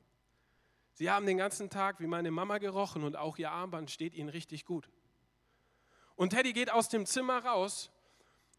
Sie 0.93 1.11
haben 1.11 1.27
den 1.27 1.37
ganzen 1.37 1.69
Tag 1.69 1.99
wie 1.99 2.07
meine 2.07 2.31
Mama 2.31 2.57
gerochen 2.57 3.03
und 3.03 3.15
auch 3.15 3.37
Ihr 3.37 3.51
Armband 3.51 3.91
steht 3.91 4.15
Ihnen 4.15 4.29
richtig 4.29 4.65
gut. 4.65 4.89
Und 6.15 6.29
Teddy 6.29 6.53
geht 6.53 6.71
aus 6.71 6.89
dem 6.89 7.05
Zimmer 7.05 7.43
raus 7.43 7.91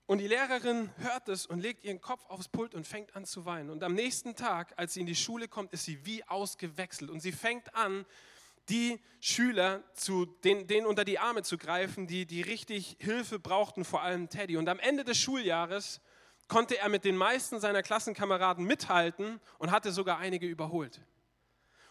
und 0.07 0.19
die 0.19 0.29
Lehrerin 0.29 0.91
hört 0.99 1.29
es 1.29 1.47
und 1.47 1.61
legt 1.61 1.83
ihren 1.85 2.01
Kopf 2.01 2.27
aufs 2.27 2.49
Pult 2.49 2.75
und 2.75 2.87
fängt 2.87 3.17
an 3.17 3.25
zu 3.25 3.45
weinen. 3.45 3.71
Und 3.71 3.83
am 3.83 3.95
nächsten 3.95 4.37
Tag, 4.37 4.75
als 4.77 4.95
sie 4.95 5.01
in 5.01 5.07
die 5.07 5.17
Schule 5.17 5.49
kommt, 5.49 5.73
ist 5.73 5.85
sie 5.85 6.05
wie 6.05 6.23
ausgewechselt 6.25 7.11
und 7.11 7.21
sie 7.21 7.33
fängt 7.33 7.75
an, 7.75 8.05
die 8.69 9.01
Schüler 9.21 9.83
zu, 9.95 10.27
denen, 10.27 10.67
denen 10.67 10.87
unter 10.87 11.05
die 11.05 11.19
Arme 11.19 11.43
zu 11.43 11.57
greifen, 11.57 12.07
die, 12.07 12.27
die 12.27 12.43
richtig 12.43 12.97
Hilfe 13.01 13.39
brauchten, 13.39 13.85
vor 13.85 14.03
allem 14.03 14.29
Teddy. 14.29 14.57
Und 14.57 14.69
am 14.69 14.79
Ende 14.81 15.05
des 15.05 15.19
Schuljahres 15.19 16.01
konnte 16.49 16.79
er 16.79 16.89
mit 16.89 17.05
den 17.05 17.17
meisten 17.17 17.61
seiner 17.61 17.83
Klassenkameraden 17.83 18.65
mithalten 18.65 19.41
und 19.59 19.71
hatte 19.71 19.93
sogar 19.93 20.19
einige 20.19 20.47
überholt. 20.47 21.01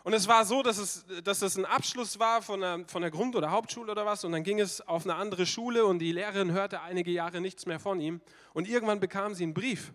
Und 0.06 0.14
es 0.14 0.28
war 0.28 0.46
so, 0.46 0.62
dass 0.62 0.78
es, 0.78 1.04
dass 1.24 1.42
es 1.42 1.58
ein 1.58 1.66
Abschluss 1.66 2.20
war 2.20 2.44
von 2.44 2.62
der, 2.62 2.86
von 2.86 3.02
der 3.02 3.10
Grund- 3.10 3.36
oder 3.36 3.50
Hauptschule 3.50 3.92
oder 3.92 4.06
was. 4.06 4.24
Und 4.24 4.34
dann 4.34 4.44
ging 4.44 4.60
es 4.60 4.80
auf 4.80 5.04
eine 5.04 5.16
andere 5.16 5.48
Schule 5.48 5.84
und 5.84 5.98
die 5.98 6.12
Lehrerin 6.12 6.52
hörte 6.52 6.82
einige 6.82 7.10
Jahre 7.10 7.42
nichts 7.42 7.66
mehr 7.66 7.80
von 7.80 8.00
ihm. 8.00 8.22
Und 8.54 8.68
irgendwann 8.68 9.00
bekam 9.00 9.34
sie 9.34 9.42
einen 9.42 9.56
Brief. 9.56 9.94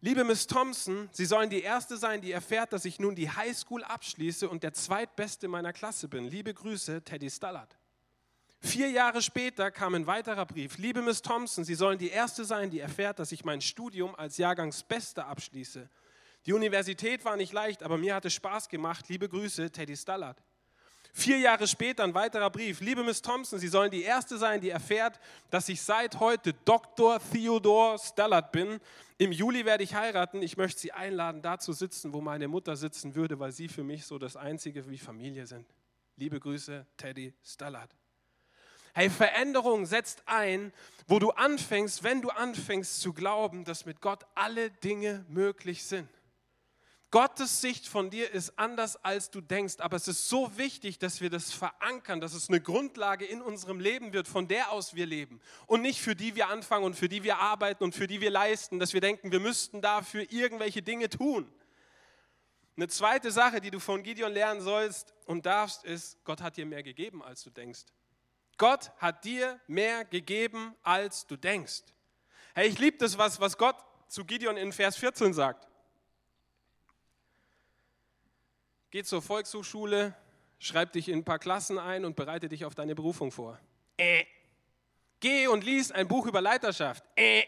Liebe 0.00 0.24
Miss 0.24 0.48
Thompson, 0.48 1.08
Sie 1.12 1.24
sollen 1.24 1.50
die 1.50 1.62
Erste 1.62 1.98
sein, 1.98 2.20
die 2.20 2.32
erfährt, 2.32 2.72
dass 2.72 2.84
ich 2.84 2.98
nun 2.98 3.14
die 3.14 3.30
Highschool 3.30 3.84
abschließe 3.84 4.48
und 4.48 4.64
der 4.64 4.72
Zweitbeste 4.72 5.46
meiner 5.46 5.72
Klasse 5.72 6.08
bin. 6.08 6.24
Liebe 6.24 6.52
Grüße, 6.52 7.04
Teddy 7.04 7.30
Stallard. 7.30 7.78
Vier 8.58 8.90
Jahre 8.90 9.22
später 9.22 9.70
kam 9.70 9.94
ein 9.94 10.08
weiterer 10.08 10.46
Brief. 10.46 10.78
Liebe 10.78 11.00
Miss 11.00 11.22
Thompson, 11.22 11.62
Sie 11.62 11.76
sollen 11.76 11.98
die 11.98 12.10
Erste 12.10 12.44
sein, 12.44 12.70
die 12.70 12.80
erfährt, 12.80 13.20
dass 13.20 13.30
ich 13.30 13.44
mein 13.44 13.60
Studium 13.60 14.16
als 14.16 14.36
Jahrgangsbeste 14.36 15.24
abschließe. 15.24 15.88
Die 16.46 16.52
Universität 16.52 17.24
war 17.24 17.36
nicht 17.36 17.52
leicht, 17.52 17.82
aber 17.82 17.98
mir 17.98 18.14
hatte 18.14 18.30
Spaß 18.30 18.68
gemacht. 18.68 19.08
Liebe 19.08 19.28
Grüße, 19.28 19.70
Teddy 19.70 19.96
Stallard. 19.96 20.42
Vier 21.12 21.38
Jahre 21.38 21.66
später 21.66 22.04
ein 22.04 22.14
weiterer 22.14 22.50
Brief. 22.50 22.80
Liebe 22.80 23.02
Miss 23.02 23.20
Thompson, 23.20 23.58
Sie 23.58 23.68
sollen 23.68 23.90
die 23.90 24.02
Erste 24.02 24.38
sein, 24.38 24.60
die 24.60 24.70
erfährt, 24.70 25.18
dass 25.50 25.68
ich 25.68 25.82
seit 25.82 26.20
heute 26.20 26.54
Dr. 26.64 27.20
Theodore 27.32 27.98
Stallard 27.98 28.52
bin. 28.52 28.80
Im 29.18 29.32
Juli 29.32 29.64
werde 29.64 29.82
ich 29.82 29.94
heiraten. 29.94 30.40
Ich 30.40 30.56
möchte 30.56 30.80
Sie 30.80 30.92
einladen, 30.92 31.42
da 31.42 31.58
zu 31.58 31.72
sitzen, 31.72 32.12
wo 32.12 32.20
meine 32.20 32.48
Mutter 32.48 32.76
sitzen 32.76 33.14
würde, 33.14 33.38
weil 33.40 33.52
Sie 33.52 33.68
für 33.68 33.82
mich 33.82 34.06
so 34.06 34.18
das 34.18 34.36
Einzige 34.36 34.88
wie 34.88 34.98
Familie 34.98 35.46
sind. 35.46 35.66
Liebe 36.16 36.38
Grüße, 36.38 36.86
Teddy 36.96 37.34
Stallard. 37.42 37.90
Hey, 38.94 39.10
Veränderung 39.10 39.86
setzt 39.86 40.22
ein, 40.26 40.72
wo 41.06 41.18
du 41.18 41.30
anfängst, 41.30 42.02
wenn 42.02 42.22
du 42.22 42.30
anfängst 42.30 43.00
zu 43.00 43.12
glauben, 43.12 43.64
dass 43.64 43.84
mit 43.84 44.00
Gott 44.00 44.24
alle 44.34 44.70
Dinge 44.70 45.24
möglich 45.28 45.84
sind. 45.84 46.08
Gottes 47.10 47.60
Sicht 47.60 47.88
von 47.88 48.08
dir 48.08 48.30
ist 48.30 48.56
anders, 48.56 49.02
als 49.04 49.30
du 49.30 49.40
denkst. 49.40 49.76
Aber 49.78 49.96
es 49.96 50.06
ist 50.06 50.28
so 50.28 50.56
wichtig, 50.56 50.98
dass 51.00 51.20
wir 51.20 51.28
das 51.28 51.52
verankern, 51.52 52.20
dass 52.20 52.34
es 52.34 52.48
eine 52.48 52.60
Grundlage 52.60 53.24
in 53.24 53.42
unserem 53.42 53.80
Leben 53.80 54.12
wird, 54.12 54.28
von 54.28 54.46
der 54.46 54.70
aus 54.70 54.94
wir 54.94 55.06
leben. 55.06 55.40
Und 55.66 55.82
nicht 55.82 56.00
für 56.00 56.14
die 56.14 56.36
wir 56.36 56.48
anfangen 56.48 56.84
und 56.84 56.94
für 56.94 57.08
die 57.08 57.24
wir 57.24 57.38
arbeiten 57.38 57.82
und 57.82 57.96
für 57.96 58.06
die 58.06 58.20
wir 58.20 58.30
leisten, 58.30 58.78
dass 58.78 58.92
wir 58.92 59.00
denken, 59.00 59.32
wir 59.32 59.40
müssten 59.40 59.82
dafür 59.82 60.30
irgendwelche 60.30 60.82
Dinge 60.82 61.08
tun. 61.08 61.50
Eine 62.76 62.86
zweite 62.86 63.32
Sache, 63.32 63.60
die 63.60 63.72
du 63.72 63.80
von 63.80 64.04
Gideon 64.04 64.32
lernen 64.32 64.60
sollst 64.60 65.12
und 65.26 65.46
darfst, 65.46 65.84
ist, 65.84 66.22
Gott 66.24 66.40
hat 66.40 66.56
dir 66.56 66.64
mehr 66.64 66.84
gegeben, 66.84 67.22
als 67.24 67.42
du 67.42 67.50
denkst. 67.50 67.86
Gott 68.56 68.92
hat 68.98 69.24
dir 69.24 69.58
mehr 69.66 70.04
gegeben, 70.04 70.76
als 70.82 71.26
du 71.26 71.36
denkst. 71.36 71.82
Hey, 72.54 72.68
ich 72.68 72.78
liebe 72.78 72.98
das, 72.98 73.18
was, 73.18 73.40
was 73.40 73.58
Gott 73.58 73.76
zu 74.06 74.24
Gideon 74.24 74.56
in 74.56 74.72
Vers 74.72 74.96
14 74.96 75.34
sagt. 75.34 75.69
Geh 78.90 79.04
zur 79.04 79.22
Volkshochschule, 79.22 80.16
schreib 80.58 80.92
dich 80.92 81.08
in 81.08 81.20
ein 81.20 81.24
paar 81.24 81.38
Klassen 81.38 81.78
ein 81.78 82.04
und 82.04 82.16
bereite 82.16 82.48
dich 82.48 82.64
auf 82.64 82.74
deine 82.74 82.96
Berufung 82.96 83.30
vor. 83.30 83.58
Äh. 83.96 84.24
Geh 85.20 85.46
und 85.46 85.62
lies 85.62 85.92
ein 85.92 86.08
Buch 86.08 86.26
über 86.26 86.40
Leiterschaft. 86.40 87.04
Äh. 87.14 87.44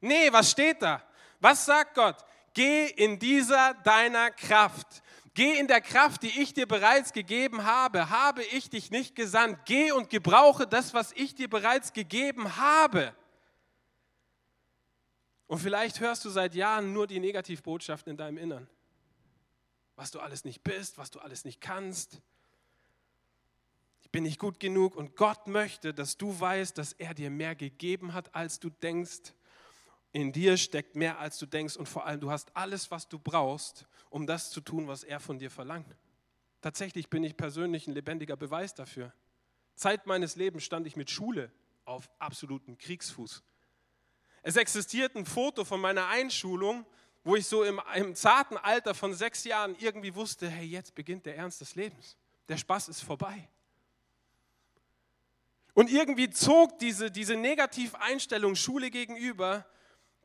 Nee, 0.00 0.30
was 0.30 0.52
steht 0.52 0.80
da? 0.80 1.02
Was 1.40 1.64
sagt 1.64 1.94
Gott? 1.94 2.24
Geh 2.54 2.86
in 2.86 3.18
dieser 3.18 3.74
deiner 3.82 4.30
Kraft. 4.30 5.02
Geh 5.34 5.58
in 5.58 5.66
der 5.66 5.80
Kraft, 5.80 6.22
die 6.22 6.40
ich 6.40 6.54
dir 6.54 6.66
bereits 6.66 7.12
gegeben 7.12 7.64
habe. 7.64 8.08
Habe 8.10 8.44
ich 8.44 8.70
dich 8.70 8.92
nicht 8.92 9.16
gesandt? 9.16 9.58
Geh 9.64 9.90
und 9.90 10.08
gebrauche 10.08 10.68
das, 10.68 10.94
was 10.94 11.12
ich 11.12 11.34
dir 11.34 11.50
bereits 11.50 11.92
gegeben 11.92 12.56
habe. 12.56 13.12
Und 15.48 15.58
vielleicht 15.58 15.98
hörst 15.98 16.24
du 16.24 16.30
seit 16.30 16.54
Jahren 16.54 16.92
nur 16.92 17.08
die 17.08 17.18
Negativbotschaften 17.18 18.12
in 18.12 18.16
deinem 18.16 18.38
Innern 18.38 18.68
was 19.98 20.12
du 20.12 20.20
alles 20.20 20.44
nicht 20.44 20.62
bist, 20.62 20.96
was 20.96 21.10
du 21.10 21.18
alles 21.18 21.44
nicht 21.44 21.60
kannst. 21.60 22.22
Ich 24.00 24.10
bin 24.10 24.22
nicht 24.22 24.38
gut 24.38 24.60
genug 24.60 24.94
und 24.94 25.16
Gott 25.16 25.48
möchte, 25.48 25.92
dass 25.92 26.16
du 26.16 26.38
weißt, 26.38 26.78
dass 26.78 26.92
er 26.92 27.14
dir 27.14 27.30
mehr 27.30 27.56
gegeben 27.56 28.14
hat, 28.14 28.32
als 28.32 28.60
du 28.60 28.70
denkst. 28.70 29.34
In 30.12 30.32
dir 30.32 30.56
steckt 30.56 30.94
mehr, 30.94 31.18
als 31.18 31.38
du 31.38 31.46
denkst 31.46 31.76
und 31.76 31.88
vor 31.88 32.06
allem, 32.06 32.20
du 32.20 32.30
hast 32.30 32.56
alles, 32.56 32.92
was 32.92 33.08
du 33.08 33.18
brauchst, 33.18 33.86
um 34.08 34.24
das 34.24 34.50
zu 34.50 34.60
tun, 34.60 34.86
was 34.86 35.02
er 35.02 35.18
von 35.18 35.40
dir 35.40 35.50
verlangt. 35.50 35.96
Tatsächlich 36.60 37.10
bin 37.10 37.24
ich 37.24 37.36
persönlich 37.36 37.88
ein 37.88 37.92
lebendiger 37.92 38.36
Beweis 38.36 38.74
dafür. 38.74 39.12
Zeit 39.74 40.06
meines 40.06 40.36
Lebens 40.36 40.62
stand 40.62 40.86
ich 40.86 40.94
mit 40.94 41.10
Schule 41.10 41.50
auf 41.84 42.08
absolutem 42.20 42.78
Kriegsfuß. 42.78 43.42
Es 44.42 44.56
existiert 44.56 45.16
ein 45.16 45.26
Foto 45.26 45.64
von 45.64 45.80
meiner 45.80 46.06
Einschulung, 46.06 46.86
wo 47.24 47.36
ich 47.36 47.46
so 47.46 47.64
im, 47.64 47.80
im, 47.94 48.14
zarten 48.14 48.56
Alter 48.56 48.94
von 48.94 49.14
sechs 49.14 49.44
Jahren 49.44 49.76
irgendwie 49.78 50.14
wusste, 50.14 50.48
hey, 50.48 50.66
jetzt 50.66 50.94
beginnt 50.94 51.26
der 51.26 51.36
Ernst 51.36 51.60
des 51.60 51.74
Lebens. 51.74 52.16
Der 52.48 52.56
Spaß 52.56 52.88
ist 52.88 53.02
vorbei. 53.02 53.48
Und 55.74 55.90
irgendwie 55.90 56.30
zog 56.30 56.78
diese, 56.78 57.10
diese 57.10 57.36
Negativeinstellung 57.36 58.56
Schule 58.56 58.90
gegenüber, 58.90 59.64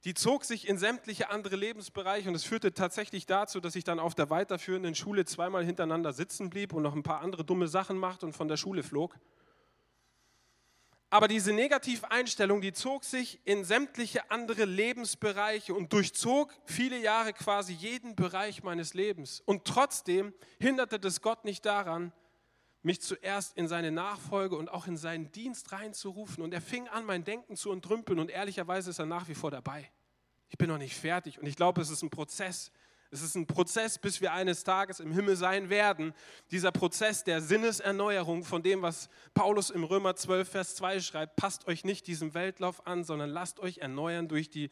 die 0.03 0.13
zog 0.13 0.43
sich 0.43 0.67
in 0.67 0.77
sämtliche 0.77 1.29
andere 1.29 1.55
Lebensbereiche 1.55 2.27
und 2.27 2.35
es 2.35 2.43
führte 2.43 2.73
tatsächlich 2.73 3.25
dazu, 3.25 3.59
dass 3.59 3.75
ich 3.75 3.83
dann 3.83 3.99
auf 3.99 4.15
der 4.15 4.29
weiterführenden 4.29 4.95
Schule 4.95 5.25
zweimal 5.25 5.63
hintereinander 5.63 6.11
sitzen 6.11 6.49
blieb 6.49 6.73
und 6.73 6.83
noch 6.83 6.95
ein 6.95 7.03
paar 7.03 7.21
andere 7.21 7.45
dumme 7.45 7.67
Sachen 7.67 7.97
machte 7.97 8.25
und 8.25 8.33
von 8.33 8.47
der 8.47 8.57
Schule 8.57 8.83
flog. 8.83 9.15
Aber 11.13 11.27
diese 11.27 11.53
Negativeinstellung, 11.53 12.59
die 12.59 12.73
zog 12.73 13.03
sich 13.03 13.39
in 13.45 13.63
sämtliche 13.63 14.31
andere 14.31 14.65
Lebensbereiche 14.65 15.75
und 15.75 15.93
durchzog 15.93 16.51
viele 16.65 16.97
Jahre 16.97 17.33
quasi 17.33 17.71
jeden 17.71 18.15
Bereich 18.15 18.63
meines 18.63 18.95
Lebens. 18.95 19.39
Und 19.45 19.63
trotzdem 19.65 20.33
hinderte 20.59 20.99
das 20.99 21.21
Gott 21.21 21.45
nicht 21.45 21.67
daran, 21.67 22.13
mich 22.81 22.99
zuerst 22.99 23.55
in 23.59 23.67
seine 23.67 23.91
Nachfolge 23.91 24.55
und 24.55 24.69
auch 24.69 24.87
in 24.87 24.97
seinen 24.97 25.31
Dienst 25.31 25.71
reinzurufen. 25.71 26.43
Und 26.43 26.51
er 26.51 26.61
fing 26.61 26.87
an, 26.87 27.05
mein 27.05 27.23
Denken 27.23 27.57
zu 27.57 27.71
entrümpeln 27.71 28.17
und 28.17 28.31
ehrlicherweise 28.31 28.89
ist 28.89 28.97
er 28.97 29.05
nach 29.05 29.27
wie 29.27 29.35
vor 29.35 29.51
dabei. 29.51 29.91
Ich 30.49 30.57
bin 30.57 30.67
noch 30.67 30.79
nicht 30.79 30.97
fertig 30.97 31.37
und 31.37 31.45
ich 31.45 31.55
glaube, 31.55 31.79
es 31.79 31.91
ist 31.91 32.01
ein 32.01 32.09
Prozess, 32.09 32.71
es 33.13 33.21
ist 33.21 33.35
ein 33.35 33.45
Prozess, 33.45 33.99
bis 33.99 34.21
wir 34.21 34.33
eines 34.33 34.63
Tages 34.63 34.99
im 34.99 35.11
Himmel 35.11 35.35
sein 35.35 35.69
werden. 35.69 36.15
Dieser 36.49 36.71
Prozess 36.71 37.23
der 37.23 37.41
Sinneserneuerung 37.41 38.43
von 38.43 38.63
dem, 38.63 38.81
was 38.81 39.07
Paulus 39.35 39.69
im 39.69 39.83
Römer 39.83 40.15
12, 40.15 40.49
Vers 40.49 40.75
2 40.75 40.99
schreibt, 40.99 41.35
passt 41.35 41.67
euch 41.67 41.85
nicht 41.85 42.07
diesem 42.07 42.33
Weltlauf 42.33 42.87
an, 42.87 43.03
sondern 43.03 43.29
lasst 43.29 43.59
euch 43.59 43.77
erneuern 43.77 44.27
durch 44.27 44.49
die, 44.49 44.71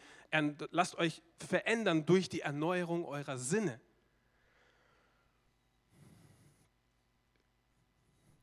lasst 0.72 0.96
euch 0.96 1.22
verändern 1.38 2.08
durch 2.08 2.30
die 2.30 2.42
Erneuerung 2.42 3.06
eurer 3.06 3.38
Sinne. 3.38 3.80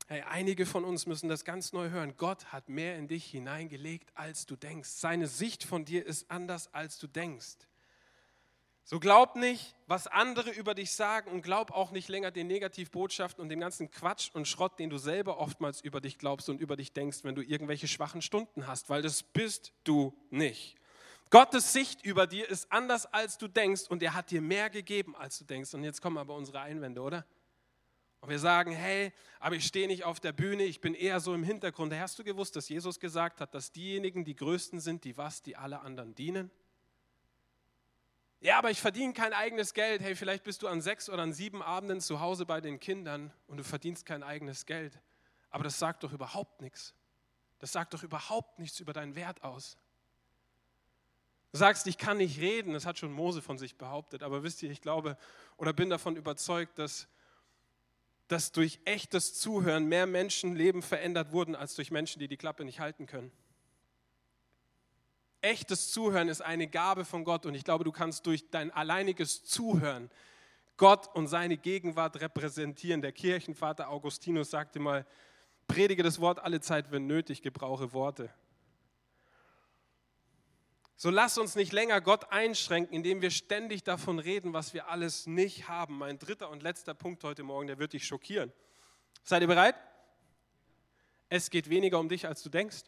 Hey, 0.07 0.23
einige 0.23 0.65
von 0.65 0.85
uns 0.85 1.07
müssen 1.07 1.29
das 1.29 1.45
ganz 1.45 1.73
neu 1.73 1.91
hören. 1.91 2.15
Gott 2.17 2.47
hat 2.53 2.69
mehr 2.69 2.97
in 2.97 3.09
dich 3.09 3.27
hineingelegt, 3.27 4.11
als 4.15 4.47
du 4.47 4.55
denkst. 4.55 4.89
Seine 4.91 5.27
Sicht 5.27 5.65
von 5.65 5.85
dir 5.85 6.07
ist 6.07 6.31
anders, 6.31 6.73
als 6.73 6.99
du 6.99 7.09
denkst. 7.09 7.57
So 8.91 8.99
glaub 8.99 9.37
nicht, 9.37 9.77
was 9.87 10.07
andere 10.07 10.49
über 10.49 10.75
dich 10.75 10.93
sagen 10.93 11.31
und 11.31 11.43
glaub 11.43 11.73
auch 11.73 11.91
nicht 11.91 12.09
länger 12.09 12.31
den 12.31 12.47
Negativbotschaften 12.47 13.43
und 13.43 13.51
dem 13.51 13.61
ganzen 13.61 13.91
Quatsch 13.91 14.31
und 14.33 14.49
Schrott, 14.49 14.79
den 14.79 14.89
du 14.89 14.97
selber 14.97 15.41
oftmals 15.41 15.83
über 15.83 16.01
dich 16.01 16.17
glaubst 16.17 16.49
und 16.49 16.59
über 16.59 16.75
dich 16.75 16.95
denkst, 16.95 17.19
wenn 17.23 17.35
du 17.35 17.43
irgendwelche 17.43 17.87
schwachen 17.87 18.23
Stunden 18.23 18.67
hast, 18.67 18.89
weil 18.89 19.03
das 19.03 19.23
bist 19.23 19.75
du 19.85 20.17
nicht. 20.31 20.77
Gottes 21.29 21.75
Sicht 21.75 22.03
über 22.03 22.27
dir 22.27 22.49
ist 22.49 22.73
anders, 22.73 23.05
als 23.05 23.37
du 23.37 23.47
denkst 23.47 23.83
und 23.91 24.03
er 24.03 24.15
hat 24.15 24.31
dir 24.31 24.41
mehr 24.41 24.71
gegeben, 24.71 25.15
als 25.15 25.37
du 25.39 25.45
denkst. 25.45 25.75
Und 25.75 25.85
jetzt 25.85 26.01
kommen 26.01 26.17
aber 26.17 26.35
unsere 26.35 26.61
Einwände, 26.61 27.03
oder? 27.03 27.27
Und 28.23 28.31
wir 28.31 28.39
sagen, 28.39 28.73
hey, 28.73 29.13
aber 29.39 29.57
ich 29.57 29.67
stehe 29.67 29.87
nicht 29.87 30.05
auf 30.05 30.19
der 30.19 30.33
Bühne, 30.33 30.63
ich 30.63 30.81
bin 30.81 30.95
eher 30.95 31.21
so 31.21 31.35
im 31.35 31.45
Hintergrund. 31.45 31.93
Hast 31.93 32.19
du 32.19 32.25
gewusst, 32.25 32.57
dass 32.57 32.71
Jesus 32.71 32.99
gesagt 32.99 33.43
hat, 33.43 33.55
dass 33.55 33.71
diejenigen 33.71 34.25
die 34.25 34.35
Größten 34.35 34.81
sind, 34.81 35.05
die 35.05 35.19
was, 35.19 35.43
die 35.43 35.57
alle 35.57 35.81
anderen 35.81 36.15
dienen? 36.15 36.51
Ja, 38.41 38.59
aber 38.59 38.71
ich 38.71 38.81
verdiene 38.81 39.13
kein 39.13 39.33
eigenes 39.33 39.75
Geld. 39.75 40.01
Hey, 40.01 40.15
vielleicht 40.15 40.45
bist 40.45 40.63
du 40.63 40.69
an 40.69 40.81
sechs 40.81 41.09
oder 41.11 41.23
an 41.23 41.33
sieben 41.33 41.61
Abenden 41.61 42.01
zu 42.01 42.21
Hause 42.21 42.47
bei 42.47 42.61
den 42.61 42.79
Kindern 42.79 43.33
und 43.49 43.57
du 43.57 43.65
verdienst 43.65 44.07
kein 44.07 44.23
eigenes 44.23 44.65
Geld. 44.65 45.01
Aber 45.51 45.65
das 45.65 45.79
sagt 45.79 46.05
doch 46.05 46.13
überhaupt 46.13 46.61
nichts. 46.61 46.95
Das 47.59 47.73
sagt 47.73 47.95
doch 47.95 48.05
überhaupt 48.05 48.61
nichts 48.61 48.79
über 48.79 48.93
deinen 48.93 49.17
Wert 49.17 49.43
aus. 49.43 49.77
Du 51.51 51.59
sagst, 51.59 51.87
ich 51.87 51.99
kann 51.99 52.19
nicht 52.19 52.41
reden, 52.41 52.75
das 52.75 52.87
hat 52.87 52.99
schon 52.99 53.11
Mose 53.11 53.43
von 53.43 53.59
sich 53.59 53.77
behauptet, 53.77 54.23
aber 54.23 54.43
wisst 54.43 54.63
ihr, 54.63 54.71
ich 54.71 54.83
glaube 54.83 55.17
oder 55.57 55.73
bin 55.73 55.91
davon 55.91 56.15
überzeugt, 56.15 56.79
dass, 56.79 57.09
dass 58.29 58.53
durch 58.53 58.79
echtes 58.85 59.35
Zuhören 59.35 59.87
mehr 59.87 60.07
Menschenleben 60.07 60.83
verändert 60.83 61.33
wurden, 61.33 61.57
als 61.57 61.75
durch 61.75 61.91
Menschen, 61.91 62.21
die 62.21 62.29
die 62.29 62.37
Klappe 62.37 62.65
nicht 62.65 62.81
halten 62.81 63.07
können. 63.07 63.33
Echtes 65.41 65.93
Zuhören 65.93 66.29
ist 66.29 66.41
eine 66.41 66.67
Gabe 66.67 67.05
von 67.05 67.25
Gott 67.25 67.47
und 67.47 67.55
ich 67.55 67.65
glaube, 67.65 67.85
du 67.85 67.93
kannst 67.93 68.27
durch 68.27 68.51
dein 68.51 68.71
alleiniges 68.73 69.45
Zuhören 69.45 70.11
Gott 70.77 71.09
und 71.15 71.29
seine 71.29 71.57
Gegenwart 71.57 72.21
repräsentieren. 72.21 73.03
Der 73.03 73.13
Kirchenvater 73.13 73.89
Augustinus 73.89 74.51
sagte 74.51 74.81
mal, 74.81 75.07
predige 75.67 76.03
das 76.03 76.21
Wort 76.21 76.41
alle 76.41 76.61
Zeit, 76.61 76.91
wenn 76.91 77.07
nötig, 77.07 77.43
gebrauche 77.43 77.93
Worte. 77.93 78.31
So 80.97 81.11
lass 81.11 81.39
uns 81.39 81.55
nicht 81.55 81.73
länger 81.73 82.01
Gott 82.01 82.33
einschränken, 82.33 82.93
indem 82.93 83.23
wir 83.23 83.31
ständig 83.31 83.85
davon 83.85 84.19
reden, 84.19 84.53
was 84.53 84.75
wir 84.75 84.89
alles 84.89 85.29
nicht 85.29 85.69
haben. 85.69 85.97
Mein 85.97 86.19
dritter 86.19 86.51
und 86.51 86.65
letzter 86.65 86.95
Punkt 86.95 87.23
heute 87.23 87.45
Morgen, 87.45 87.69
der 87.69 87.79
wird 87.79 87.93
dich 87.93 88.05
schockieren. 88.05 88.53
Seid 89.23 89.43
ihr 89.43 89.47
bereit? 89.47 89.77
Es 91.29 91.51
geht 91.51 91.71
weniger 91.71 92.01
um 92.01 92.09
dich, 92.09 92.27
als 92.27 92.43
du 92.43 92.49
denkst. 92.49 92.83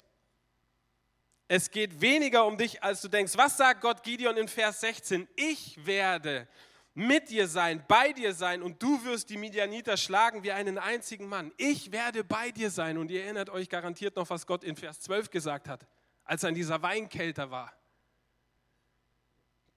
Es 1.52 1.72
geht 1.72 2.00
weniger 2.00 2.46
um 2.46 2.56
dich, 2.56 2.80
als 2.80 3.00
du 3.00 3.08
denkst. 3.08 3.32
Was 3.36 3.56
sagt 3.56 3.80
Gott 3.80 4.04
Gideon 4.04 4.36
in 4.36 4.46
Vers 4.46 4.82
16? 4.82 5.26
Ich 5.34 5.84
werde 5.84 6.46
mit 6.94 7.28
dir 7.28 7.48
sein, 7.48 7.84
bei 7.88 8.12
dir 8.12 8.32
sein 8.34 8.62
und 8.62 8.80
du 8.80 9.04
wirst 9.04 9.30
die 9.30 9.36
Midianiter 9.36 9.96
schlagen 9.96 10.44
wie 10.44 10.52
einen 10.52 10.78
einzigen 10.78 11.26
Mann. 11.26 11.50
Ich 11.56 11.90
werde 11.90 12.22
bei 12.22 12.52
dir 12.52 12.70
sein. 12.70 12.98
Und 12.98 13.10
ihr 13.10 13.24
erinnert 13.24 13.50
euch 13.50 13.68
garantiert 13.68 14.14
noch, 14.14 14.30
was 14.30 14.46
Gott 14.46 14.62
in 14.62 14.76
Vers 14.76 15.00
12 15.00 15.28
gesagt 15.28 15.66
hat, 15.66 15.88
als 16.22 16.44
er 16.44 16.50
in 16.50 16.54
dieser 16.54 16.82
Weinkelter 16.82 17.50
war. 17.50 17.74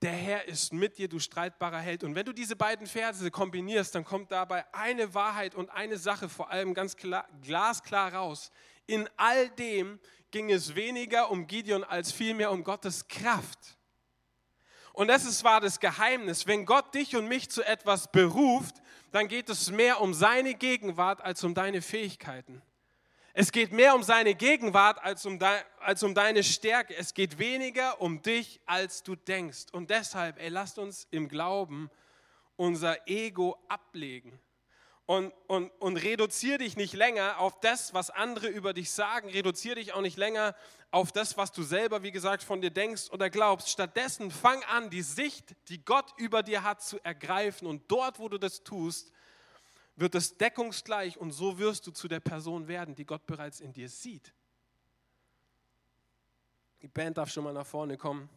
Der 0.03 0.12
Herr 0.12 0.47
ist 0.47 0.73
mit 0.73 0.99
dir, 0.99 1.07
du 1.07 1.17
streitbarer 1.17 1.79
Held. 1.79 2.03
Und 2.03 2.13
wenn 2.13 2.25
du 2.27 2.33
diese 2.33 2.55
beiden 2.55 2.86
Verse 2.86 3.31
kombinierst, 3.31 3.95
dann 3.95 4.05
kommt 4.05 4.31
dabei 4.31 4.71
eine 4.75 5.15
Wahrheit 5.15 5.55
und 5.55 5.71
eine 5.71 5.97
Sache 5.97 6.29
vor 6.29 6.51
allem 6.51 6.75
ganz 6.75 6.95
klar, 6.95 7.27
glasklar 7.41 8.13
raus. 8.13 8.51
In 8.86 9.09
all 9.17 9.49
dem 9.49 9.99
ging 10.34 10.52
es 10.52 10.76
weniger 10.76 11.32
um 11.32 11.48
Gideon 11.48 11.84
als 11.86 12.12
vielmehr 12.12 12.52
um 12.52 12.63
Gottes 12.63 13.08
Kraft. 13.08 13.78
Und 14.91 15.08
das 15.08 15.24
ist 15.26 15.39
zwar 15.39 15.62
das 15.62 15.80
Geheimnis. 15.80 16.48
Wenn 16.48 16.65
Gott 16.65 16.93
dich 16.93 17.15
und 17.15 17.28
mich 17.28 17.50
zu 17.50 17.63
etwas 17.63 18.12
beruft, 18.12 18.76
dann 19.12 19.28
geht 19.28 19.48
es 19.50 19.72
mehr 19.72 20.02
um 20.02 20.13
seine 20.13 20.56
Gegenwart 20.56 21.22
als 21.22 21.43
um 21.43 21.54
deine 21.54 21.82
Fähigkeiten. 21.82 22.62
Es 23.34 23.52
geht 23.52 23.72
mehr 23.72 23.96
um 23.96 24.04
seine 24.04 24.36
Gegenwart 24.36 25.04
als 25.04 25.26
um, 25.26 25.39
de, 25.39 25.50
als 25.80 26.04
um 26.04 26.13
deine 26.13 26.43
Stärke. 26.43 26.96
Es 26.96 27.13
geht 27.13 27.38
weniger 27.38 28.02
um 28.02 28.22
dich, 28.22 28.60
als 28.65 29.04
du 29.04 29.15
denkst. 29.15 29.67
Und 29.72 29.91
deshalb, 29.91 30.39
ey, 30.39 30.50
lasst 30.50 30.80
uns 30.80 31.08
im 31.12 31.30
Glauben 31.30 31.89
unser 32.56 33.08
Ego 33.08 33.58
ablegen 33.67 34.39
und, 35.05 35.33
und, 35.47 35.69
und 35.79 35.97
reduziere 35.97 36.59
dich 36.59 36.77
nicht 36.77 36.93
länger 36.93 37.39
auf 37.39 37.59
das, 37.59 37.93
was 37.93 38.09
andere 38.09 38.47
über 38.47 38.73
dich 38.73 38.91
sagen. 38.91 39.29
Reduziere 39.29 39.75
dich 39.75 39.93
auch 39.93 40.01
nicht 40.01 40.17
länger 40.17 40.55
auf 40.91 41.11
das, 41.11 41.35
was 41.35 41.51
du 41.51 41.63
selber, 41.63 42.03
wie 42.03 42.11
gesagt, 42.11 42.43
von 42.43 42.61
dir 42.61 42.71
denkst 42.71 43.09
oder 43.11 43.29
glaubst. 43.29 43.69
Stattdessen 43.69 44.31
fang 44.31 44.63
an, 44.63 44.89
die 44.89 45.01
Sicht, 45.01 45.55
die 45.67 45.83
Gott 45.83 46.13
über 46.17 46.41
dir 46.41 46.63
hat, 46.63 46.81
zu 46.81 47.03
ergreifen. 47.03 47.67
Und 47.67 47.83
dort, 47.89 48.19
wo 48.19 48.29
du 48.29 48.37
das 48.37 48.63
tust, 48.63 49.11
wird 49.95 50.15
es 50.15 50.37
deckungsgleich 50.37 51.17
und 51.17 51.31
so 51.31 51.59
wirst 51.59 51.85
du 51.85 51.91
zu 51.91 52.07
der 52.07 52.19
Person 52.19 52.67
werden, 52.67 52.95
die 52.95 53.05
Gott 53.05 53.25
bereits 53.25 53.59
in 53.59 53.73
dir 53.73 53.89
sieht. 53.89 54.33
Die 56.81 56.87
Band 56.87 57.17
darf 57.17 57.29
schon 57.29 57.43
mal 57.43 57.53
nach 57.53 57.67
vorne 57.67 57.97
kommen. 57.97 58.29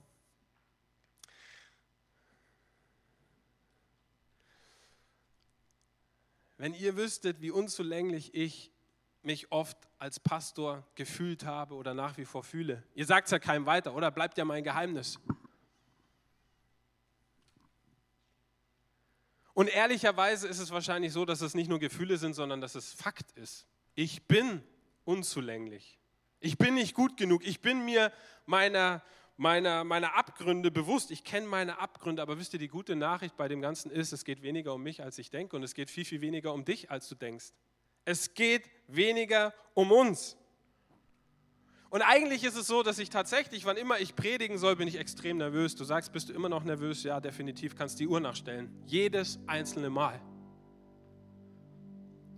Wenn 6.56 6.74
ihr 6.74 6.96
wüsstet, 6.96 7.40
wie 7.40 7.50
unzulänglich 7.50 8.34
ich 8.34 8.72
mich 9.22 9.50
oft 9.50 9.76
als 9.98 10.20
Pastor 10.20 10.86
gefühlt 10.94 11.44
habe 11.44 11.74
oder 11.74 11.92
nach 11.94 12.16
wie 12.16 12.24
vor 12.24 12.44
fühle. 12.44 12.82
Ihr 12.94 13.04
sagt 13.04 13.26
es 13.26 13.32
ja 13.32 13.38
keinem 13.38 13.66
weiter, 13.66 13.94
oder? 13.94 14.10
Bleibt 14.10 14.38
ja 14.38 14.44
mein 14.44 14.62
Geheimnis. 14.62 15.18
Und 19.52 19.68
ehrlicherweise 19.68 20.46
ist 20.46 20.58
es 20.58 20.70
wahrscheinlich 20.70 21.12
so, 21.12 21.24
dass 21.24 21.40
es 21.40 21.54
nicht 21.54 21.68
nur 21.68 21.78
Gefühle 21.78 22.18
sind, 22.18 22.34
sondern 22.34 22.60
dass 22.60 22.74
es 22.74 22.92
Fakt 22.92 23.32
ist. 23.32 23.66
Ich 23.94 24.26
bin 24.26 24.62
unzulänglich. 25.04 25.98
Ich 26.40 26.58
bin 26.58 26.74
nicht 26.74 26.94
gut 26.94 27.16
genug. 27.16 27.44
Ich 27.44 27.60
bin 27.60 27.84
mir 27.84 28.12
meiner 28.44 29.02
meiner, 29.36 29.84
meiner 29.84 30.16
Abgründe 30.16 30.70
bewusst. 30.70 31.10
Ich 31.10 31.24
kenne 31.24 31.46
meine 31.46 31.78
Abgründe, 31.78 32.22
aber 32.22 32.38
wisst 32.38 32.52
ihr, 32.52 32.58
die 32.58 32.68
gute 32.68 32.96
Nachricht 32.96 33.36
bei 33.36 33.48
dem 33.48 33.60
Ganzen 33.60 33.90
ist, 33.90 34.12
es 34.12 34.24
geht 34.24 34.42
weniger 34.42 34.74
um 34.74 34.82
mich, 34.82 35.02
als 35.02 35.18
ich 35.18 35.30
denke 35.30 35.56
und 35.56 35.62
es 35.62 35.74
geht 35.74 35.90
viel, 35.90 36.04
viel 36.04 36.20
weniger 36.20 36.52
um 36.52 36.64
dich, 36.64 36.90
als 36.90 37.08
du 37.08 37.14
denkst. 37.14 37.52
Es 38.04 38.34
geht 38.34 38.68
weniger 38.88 39.52
um 39.74 39.92
uns. 39.92 40.36
Und 41.90 42.02
eigentlich 42.02 42.44
ist 42.44 42.56
es 42.56 42.66
so, 42.66 42.82
dass 42.82 42.98
ich 42.98 43.10
tatsächlich, 43.10 43.64
wann 43.64 43.76
immer 43.76 44.00
ich 44.00 44.16
predigen 44.16 44.58
soll, 44.58 44.76
bin 44.76 44.88
ich 44.88 44.96
extrem 44.96 45.38
nervös. 45.38 45.76
Du 45.76 45.84
sagst, 45.84 46.12
bist 46.12 46.28
du 46.28 46.32
immer 46.32 46.48
noch 46.48 46.64
nervös? 46.64 47.02
Ja, 47.04 47.20
definitiv 47.20 47.76
kannst 47.76 48.00
die 48.00 48.08
Uhr 48.08 48.20
nachstellen. 48.20 48.70
Jedes 48.86 49.38
einzelne 49.46 49.90
Mal. 49.90 50.20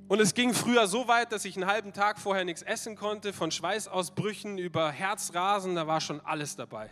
Und 0.09 0.21
es 0.21 0.33
ging 0.33 0.55
früher 0.55 0.87
so 0.87 1.07
weit, 1.07 1.33
dass 1.33 1.44
ich 1.44 1.55
einen 1.57 1.66
halben 1.66 1.92
Tag 1.92 2.18
vorher 2.18 2.47
nichts 2.47 2.62
essen 2.62 2.97
konnte, 2.97 3.35
von 3.35 3.51
Schweißausbrüchen 3.51 4.57
über 4.57 4.90
Herzrasen, 4.90 5.75
da 5.75 5.87
war 5.87 6.01
schon 6.01 6.23
alles 6.23 6.57
dabei. 6.57 6.90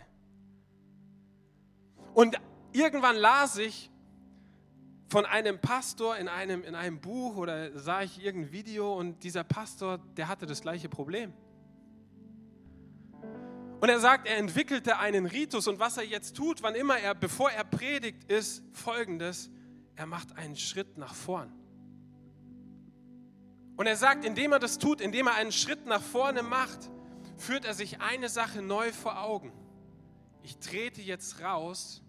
Und 2.13 2.39
irgendwann 2.73 3.15
las 3.15 3.57
ich 3.57 3.89
von 5.09 5.25
einem 5.25 5.59
Pastor 5.59 6.15
in 6.17 6.27
einem, 6.27 6.63
in 6.63 6.75
einem 6.75 6.99
Buch 6.99 7.37
oder 7.37 7.77
sah 7.79 8.03
ich 8.03 8.23
irgendein 8.23 8.51
Video 8.51 8.93
und 8.95 9.23
dieser 9.23 9.43
Pastor, 9.43 9.97
der 10.15 10.27
hatte 10.27 10.45
das 10.45 10.61
gleiche 10.61 10.87
Problem. 10.87 11.33
Und 13.79 13.89
er 13.89 13.99
sagt, 13.99 14.27
er 14.27 14.37
entwickelte 14.37 14.99
einen 14.99 15.25
Ritus 15.25 15.67
und 15.67 15.79
was 15.79 15.97
er 15.97 16.05
jetzt 16.05 16.35
tut, 16.35 16.61
wann 16.61 16.75
immer 16.75 16.99
er, 16.99 17.15
bevor 17.15 17.49
er 17.49 17.63
predigt, 17.63 18.31
ist 18.31 18.63
folgendes, 18.73 19.49
er 19.95 20.05
macht 20.05 20.37
einen 20.37 20.55
Schritt 20.55 20.97
nach 20.97 21.15
vorn. 21.15 21.51
Und 23.77 23.85
er 23.85 23.95
sagt, 23.95 24.25
indem 24.25 24.51
er 24.51 24.59
das 24.59 24.79
tut, 24.79 24.99
indem 24.99 25.27
er 25.27 25.35
einen 25.35 25.51
Schritt 25.51 25.85
nach 25.85 26.01
vorne 26.01 26.41
macht, 26.41 26.89
führt 27.37 27.63
er 27.63 27.75
sich 27.75 28.01
eine 28.01 28.27
Sache 28.27 28.63
neu 28.63 28.91
vor 28.91 29.21
Augen. 29.21 29.53
Ich 30.41 30.57
trete 30.57 31.01
jetzt 31.01 31.41
raus 31.41 32.01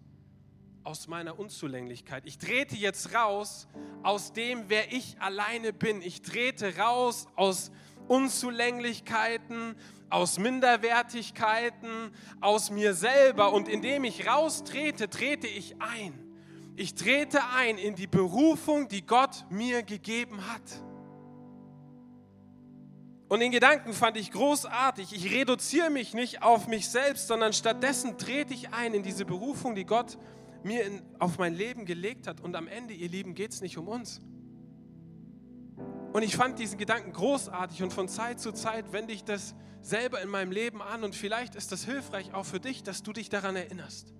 aus 0.83 1.07
meiner 1.07 1.37
Unzulänglichkeit. 1.37 2.23
Ich 2.25 2.39
trete 2.39 2.75
jetzt 2.75 3.13
raus 3.13 3.67
aus 4.01 4.33
dem, 4.33 4.65
wer 4.67 4.91
ich 4.91 5.21
alleine 5.21 5.71
bin. 5.71 6.01
Ich 6.01 6.23
trete 6.23 6.75
raus 6.77 7.27
aus 7.35 7.71
Unzulänglichkeiten, 8.07 9.75
aus 10.09 10.39
Minderwertigkeiten, 10.39 12.11
aus 12.41 12.71
mir 12.71 12.95
selber. 12.95 13.53
Und 13.53 13.67
indem 13.67 14.05
ich 14.05 14.25
raustrete, 14.25 15.07
trete 15.07 15.45
ich 15.45 15.79
ein. 15.79 16.17
Ich 16.75 16.95
trete 16.95 17.43
ein 17.55 17.77
in 17.77 17.93
die 17.93 18.07
Berufung, 18.07 18.87
die 18.87 19.05
Gott 19.05 19.45
mir 19.51 19.83
gegeben 19.83 20.47
hat. 20.47 20.88
Und 23.29 23.41
den 23.41 23.51
Gedanken 23.51 23.93
fand 23.93 24.17
ich 24.17 24.31
großartig. 24.31 25.13
Ich 25.13 25.31
reduziere 25.31 25.91
mich 25.91 26.15
nicht 26.15 26.41
auf 26.41 26.67
mich 26.67 26.89
selbst, 26.89 27.27
sondern 27.27 27.53
stattdessen 27.53 28.17
trete 28.17 28.53
ich 28.55 28.73
ein 28.73 28.95
in 28.95 29.03
diese 29.03 29.23
Berufung, 29.23 29.75
die 29.75 29.85
Gott 29.85 30.17
mir 30.63 30.83
in, 30.83 31.01
auf 31.19 31.37
mein 31.37 31.53
Leben 31.53 31.85
gelegt 31.85 32.27
hat. 32.27 32.41
Und 32.41 32.55
am 32.55 32.67
Ende, 32.67 32.93
ihr 32.93 33.07
Lieben, 33.07 33.35
geht 33.35 33.51
es 33.51 33.61
nicht 33.61 33.77
um 33.77 33.87
uns. 33.87 34.19
Und 36.11 36.23
ich 36.23 36.35
fand 36.35 36.57
diesen 36.57 36.79
Gedanken 36.79 37.13
großartig 37.13 37.83
und 37.83 37.93
von 37.93 38.07
Zeit 38.07 38.39
zu 38.39 38.51
Zeit 38.51 38.91
wende 38.93 39.13
ich 39.13 39.23
das 39.23 39.53
selber 39.81 40.21
in 40.21 40.29
meinem 40.29 40.51
Leben 40.51 40.81
an 40.81 41.03
und 41.03 41.15
vielleicht 41.15 41.53
ist 41.55 41.71
das 41.71 41.85
hilfreich 41.85 42.33
auch 42.33 42.45
für 42.45 42.59
dich, 42.59 42.83
dass 42.83 43.03
du 43.03 43.13
dich 43.13 43.29
daran 43.29 43.55
erinnerst. 43.55 44.11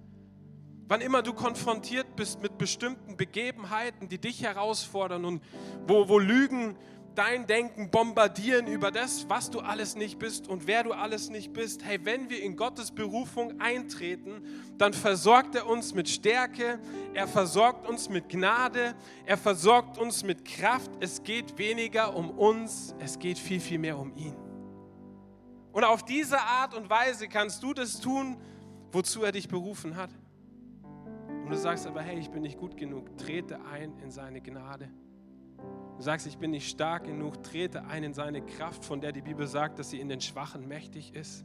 Wann 0.87 1.01
immer 1.01 1.21
du 1.21 1.33
konfrontiert 1.33 2.15
bist 2.15 2.41
mit 2.41 2.57
bestimmten 2.57 3.17
Begebenheiten, 3.17 4.07
die 4.07 4.19
dich 4.19 4.43
herausfordern 4.43 5.25
und 5.25 5.43
wo, 5.87 6.07
wo 6.09 6.19
Lügen 6.19 6.77
dein 7.15 7.47
Denken 7.47 7.89
bombardieren 7.89 8.67
über 8.67 8.91
das, 8.91 9.27
was 9.29 9.49
du 9.49 9.59
alles 9.59 9.95
nicht 9.95 10.19
bist 10.19 10.47
und 10.47 10.67
wer 10.67 10.83
du 10.83 10.93
alles 10.93 11.29
nicht 11.29 11.53
bist. 11.53 11.83
Hey, 11.83 11.99
wenn 12.03 12.29
wir 12.29 12.41
in 12.41 12.55
Gottes 12.55 12.91
Berufung 12.91 13.59
eintreten, 13.59 14.41
dann 14.77 14.93
versorgt 14.93 15.55
er 15.55 15.67
uns 15.67 15.93
mit 15.93 16.09
Stärke, 16.09 16.79
er 17.13 17.27
versorgt 17.27 17.87
uns 17.87 18.09
mit 18.09 18.29
Gnade, 18.29 18.95
er 19.25 19.37
versorgt 19.37 19.97
uns 19.97 20.23
mit 20.23 20.45
Kraft. 20.45 20.91
Es 20.99 21.23
geht 21.23 21.57
weniger 21.57 22.15
um 22.15 22.29
uns, 22.29 22.95
es 22.99 23.19
geht 23.19 23.37
viel, 23.37 23.59
viel 23.59 23.79
mehr 23.79 23.97
um 23.97 24.15
ihn. 24.15 24.35
Und 25.71 25.83
auf 25.83 26.03
diese 26.03 26.39
Art 26.39 26.73
und 26.73 26.89
Weise 26.89 27.27
kannst 27.27 27.63
du 27.63 27.73
das 27.73 27.99
tun, 27.99 28.37
wozu 28.91 29.23
er 29.23 29.31
dich 29.31 29.47
berufen 29.47 29.95
hat. 29.95 30.09
Und 31.43 31.49
du 31.49 31.57
sagst 31.57 31.87
aber, 31.87 32.01
hey, 32.01 32.19
ich 32.19 32.29
bin 32.29 32.41
nicht 32.43 32.57
gut 32.57 32.77
genug, 32.77 33.17
trete 33.17 33.59
ein 33.65 33.97
in 33.99 34.11
seine 34.11 34.41
Gnade. 34.41 34.89
Du 35.99 36.05
sagst, 36.05 36.27
ich 36.27 36.37
bin 36.37 36.51
nicht 36.51 36.69
stark 36.69 37.03
genug, 37.03 37.43
trete 37.43 37.83
ein 37.87 38.05
in 38.05 38.13
seine 38.13 38.41
Kraft, 38.41 38.85
von 38.85 39.01
der 39.01 39.11
die 39.11 39.21
Bibel 39.21 39.45
sagt, 39.45 39.79
dass 39.79 39.89
sie 39.89 39.99
in 39.99 40.07
den 40.07 40.21
Schwachen 40.21 40.65
mächtig 40.65 41.13
ist. 41.13 41.43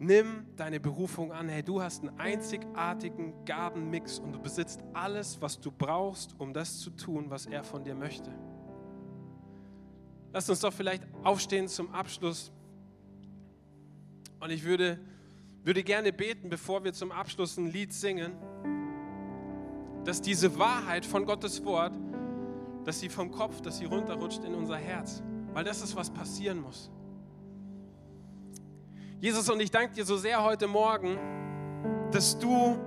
Nimm 0.00 0.44
deine 0.56 0.80
Berufung 0.80 1.30
an. 1.30 1.48
Hey, 1.48 1.62
du 1.62 1.80
hast 1.80 2.02
einen 2.02 2.18
einzigartigen 2.18 3.44
Gabenmix 3.44 4.18
und 4.18 4.32
du 4.32 4.40
besitzt 4.40 4.82
alles, 4.92 5.40
was 5.40 5.60
du 5.60 5.70
brauchst, 5.70 6.34
um 6.40 6.52
das 6.52 6.80
zu 6.80 6.90
tun, 6.90 7.26
was 7.30 7.46
er 7.46 7.62
von 7.62 7.84
dir 7.84 7.94
möchte. 7.94 8.32
Lass 10.32 10.50
uns 10.50 10.58
doch 10.58 10.72
vielleicht 10.72 11.04
aufstehen 11.22 11.68
zum 11.68 11.94
Abschluss. 11.94 12.50
Und 14.40 14.50
ich 14.50 14.64
würde, 14.64 14.98
würde 15.62 15.84
gerne 15.84 16.12
beten, 16.12 16.48
bevor 16.48 16.82
wir 16.82 16.92
zum 16.92 17.12
Abschluss 17.12 17.56
ein 17.56 17.70
Lied 17.70 17.92
singen, 17.92 18.32
dass 20.04 20.20
diese 20.20 20.58
Wahrheit 20.58 21.06
von 21.06 21.24
Gottes 21.24 21.64
Wort 21.64 21.96
dass 22.84 23.00
sie 23.00 23.08
vom 23.08 23.30
Kopf, 23.30 23.60
dass 23.60 23.78
sie 23.78 23.84
runterrutscht 23.84 24.44
in 24.44 24.54
unser 24.54 24.76
Herz. 24.76 25.22
Weil 25.52 25.64
das 25.64 25.82
ist, 25.82 25.94
was 25.96 26.10
passieren 26.10 26.60
muss. 26.60 26.90
Jesus, 29.20 29.48
und 29.48 29.60
ich 29.60 29.70
danke 29.70 29.94
dir 29.94 30.04
so 30.04 30.16
sehr 30.16 30.42
heute 30.42 30.66
Morgen, 30.66 31.18
dass 32.10 32.38
du 32.38 32.78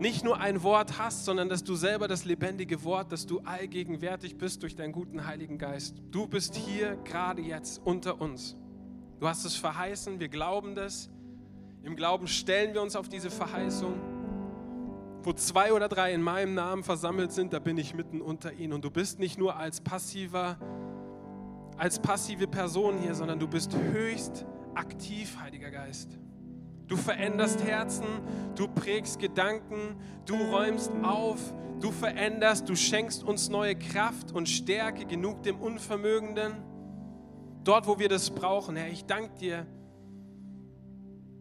nicht 0.00 0.24
nur 0.24 0.40
ein 0.40 0.62
Wort 0.62 0.98
hast, 0.98 1.26
sondern 1.26 1.48
dass 1.48 1.62
du 1.62 1.74
selber 1.74 2.08
das 2.08 2.24
lebendige 2.24 2.82
Wort, 2.84 3.12
dass 3.12 3.26
du 3.26 3.40
allgegenwärtig 3.40 4.38
bist 4.38 4.62
durch 4.62 4.74
deinen 4.74 4.92
guten 4.92 5.26
Heiligen 5.26 5.58
Geist. 5.58 5.94
Du 6.10 6.26
bist 6.26 6.56
hier 6.56 6.96
gerade 7.04 7.42
jetzt 7.42 7.82
unter 7.84 8.20
uns. 8.20 8.56
Du 9.20 9.28
hast 9.28 9.44
es 9.44 9.56
verheißen, 9.56 10.18
wir 10.18 10.28
glauben 10.28 10.74
das. 10.74 11.10
Im 11.82 11.96
Glauben 11.96 12.26
stellen 12.26 12.72
wir 12.72 12.80
uns 12.80 12.96
auf 12.96 13.08
diese 13.08 13.30
Verheißung. 13.30 13.94
Wo 15.22 15.32
zwei 15.34 15.72
oder 15.72 15.88
drei 15.88 16.14
in 16.14 16.22
meinem 16.22 16.54
Namen 16.54 16.82
versammelt 16.82 17.32
sind, 17.32 17.52
da 17.52 17.58
bin 17.58 17.76
ich 17.76 17.94
mitten 17.94 18.22
unter 18.22 18.52
ihnen. 18.52 18.72
Und 18.72 18.84
du 18.84 18.90
bist 18.90 19.18
nicht 19.18 19.38
nur 19.38 19.56
als 19.56 19.80
passiver, 19.80 20.56
als 21.76 21.98
passive 21.98 22.46
Person 22.46 22.98
hier, 22.98 23.14
sondern 23.14 23.38
du 23.38 23.46
bist 23.46 23.76
höchst 23.76 24.46
aktiv, 24.74 25.36
Heiliger 25.40 25.70
Geist. 25.70 26.18
Du 26.86 26.96
veränderst 26.96 27.62
Herzen, 27.62 28.06
du 28.56 28.66
prägst 28.66 29.20
Gedanken, 29.20 29.96
du 30.26 30.34
räumst 30.34 30.90
auf, 31.02 31.38
du 31.80 31.92
veränderst, 31.92 32.68
du 32.68 32.74
schenkst 32.74 33.22
uns 33.22 33.48
neue 33.48 33.76
Kraft 33.76 34.32
und 34.32 34.48
Stärke, 34.48 35.04
genug 35.04 35.42
dem 35.44 35.60
Unvermögenden. 35.60 36.54
Dort, 37.62 37.86
wo 37.86 37.98
wir 37.98 38.08
das 38.08 38.30
brauchen, 38.30 38.74
Herr, 38.74 38.88
ich 38.88 39.04
danke 39.04 39.38
dir, 39.38 39.66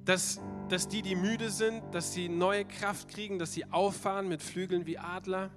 dass 0.09 0.41
dass 0.69 0.87
die, 0.87 1.01
die 1.01 1.15
müde 1.15 1.49
sind, 1.49 1.81
dass 1.91 2.13
sie 2.13 2.29
neue 2.29 2.63
Kraft 2.63 3.09
kriegen, 3.09 3.39
dass 3.39 3.53
sie 3.53 3.65
auffahren 3.71 4.27
mit 4.27 4.41
Flügeln 4.41 4.85
wie 4.85 4.99
Adler. 4.99 5.49